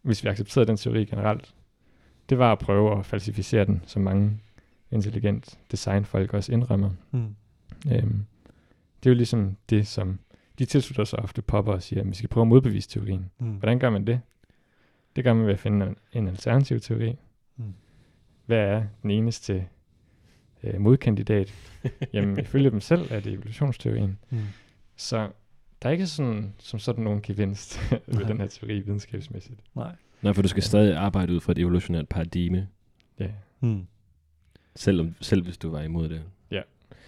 [0.02, 1.54] hvis vi accepterede den teori generelt,
[2.30, 4.39] det var at prøve at falsificere den, som mange
[4.91, 6.89] intelligent designfolk også indrømmer.
[7.11, 7.36] Mm.
[7.91, 8.26] Øhm,
[9.03, 10.19] det er jo ligesom det, som
[10.59, 13.32] de tilslutter sig ofte popper og siger, at vi skal prøve at modbevise teorien.
[13.39, 13.47] Mm.
[13.47, 14.21] Hvordan gør man det?
[15.15, 17.15] Det gør man ved at finde en, en alternativ teori.
[17.57, 17.73] Mm.
[18.45, 19.67] Hvad er den eneste
[20.63, 21.53] øh, modkandidat?
[22.13, 24.17] Jamen, ifølge dem selv er det evolutionsteorien.
[24.30, 24.39] Mm.
[24.95, 25.30] Så
[25.82, 28.28] der er ikke sådan, som sådan nogen gevinst ved Nej.
[28.28, 29.59] den her teori videnskabsmæssigt.
[29.76, 29.95] Nej.
[30.26, 32.67] Nej, for du skal stadig arbejde ud fra et evolutionært paradigme,
[33.19, 33.28] Ja.
[33.59, 33.88] Hmm.
[34.76, 36.21] selv, om, selv hvis du var imod det.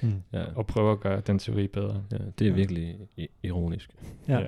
[0.01, 0.23] Hmm.
[0.33, 2.03] Ja, Og prøve at gøre den teori bedre.
[2.11, 2.55] ja det er Ja.
[2.55, 2.97] virkelig
[3.43, 3.89] ironisk.
[4.27, 4.39] Ja.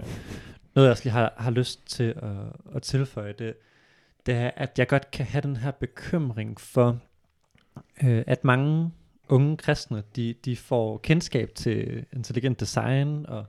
[0.75, 3.53] Noget, jeg også lige har, har lyst til at, at tilføje, det,
[4.25, 6.99] det er, at jeg godt kan have den her bekymring for,
[8.03, 8.91] øh, at mange
[9.29, 13.45] unge kristne, de, de får kendskab til intelligent design, og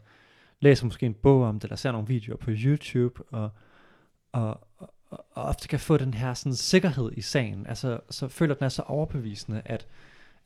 [0.60, 3.50] læser måske en bog om det, eller ser nogle videoer på YouTube, og,
[4.32, 4.60] og,
[5.11, 7.66] og, ofte kan få den her sådan, sikkerhed i sagen.
[7.66, 9.86] Altså, så føler den er så overbevisende, at,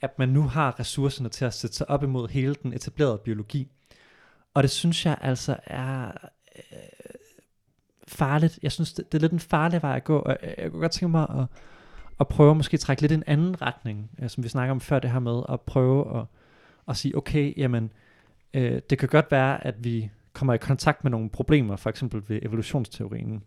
[0.00, 3.70] at man nu har ressourcerne til at sætte sig op imod hele den etablerede biologi.
[4.54, 6.12] Og det synes jeg altså er
[6.56, 6.78] øh,
[8.08, 8.58] farligt.
[8.62, 10.92] Jeg synes, det, det er lidt en farlig vej at gå, og jeg, kunne godt
[10.92, 11.46] tænke mig at,
[12.20, 14.98] at prøve at måske trække lidt en anden retning, øh, som vi snakker om før
[14.98, 16.26] det her med, at prøve at,
[16.88, 17.92] at sige, okay, jamen,
[18.54, 22.22] øh, det kan godt være, at vi kommer i kontakt med nogle problemer, for eksempel
[22.28, 23.42] ved evolutionsteorien,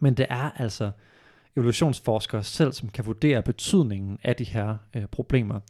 [0.00, 0.90] men det er altså
[1.56, 5.60] evolutionsforskere selv, som kan vurdere betydningen af de her øh, problemer.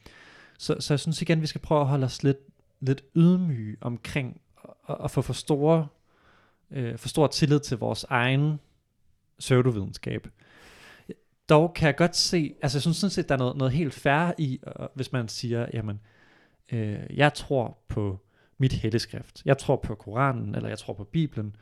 [0.58, 2.38] Så, så jeg synes igen, vi skal prøve at holde os lidt,
[2.80, 4.40] lidt ydmyge omkring
[4.88, 5.86] at, at få for store
[6.70, 8.60] øh, for stor tillid til vores egen
[9.38, 10.28] pseudovidenskab.
[11.48, 13.94] Dog kan jeg godt se, altså jeg synes sådan set, der er noget, noget helt
[13.94, 16.00] fair i, øh, hvis man siger, jamen,
[16.72, 18.20] øh, jeg tror på
[18.58, 19.42] mit helligskrift.
[19.44, 21.56] Jeg tror på Koranen, eller jeg tror på Bibelen.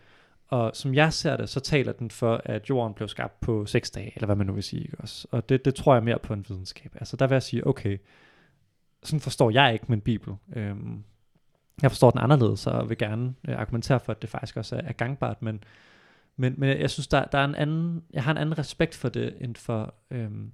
[0.49, 3.91] Og som jeg ser det, så taler den for, at jorden blev skabt på seks
[3.91, 4.83] dage, eller hvad man nu vil sige.
[4.83, 5.29] Ikke også?
[5.31, 6.93] Og det, det tror jeg mere på en videnskab.
[6.95, 7.99] Altså der vil jeg sige, okay,
[9.03, 10.35] sådan forstår jeg ikke min Bibel.
[10.57, 11.05] Øhm,
[11.83, 14.81] jeg forstår den anderledes, og vil gerne øh, argumentere for, at det faktisk også er,
[14.81, 15.65] er gangbart, men,
[16.37, 19.09] men, men jeg synes, der, der er en anden, jeg har en anden respekt for
[19.09, 20.53] det, end for, øhm,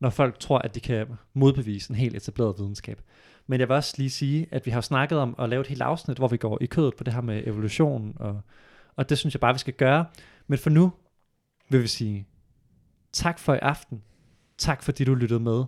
[0.00, 3.00] når folk tror, at de kan modbevise en helt etableret videnskab.
[3.46, 5.82] Men jeg vil også lige sige, at vi har snakket om at lave et helt
[5.82, 8.40] afsnit, hvor vi går i kødet på det her med evolution, og,
[8.96, 10.06] og det synes jeg bare, vi skal gøre.
[10.46, 10.92] Men for nu
[11.70, 12.26] vil vi sige
[13.12, 14.02] tak for i aften,
[14.58, 15.64] tak fordi du lyttede med,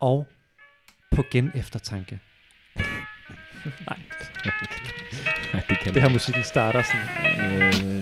[0.00, 0.26] og
[1.14, 2.20] på gen eftertanke.
[3.88, 7.08] Nej, det kan Det her musikken starter sådan.
[7.62, 8.01] Øh,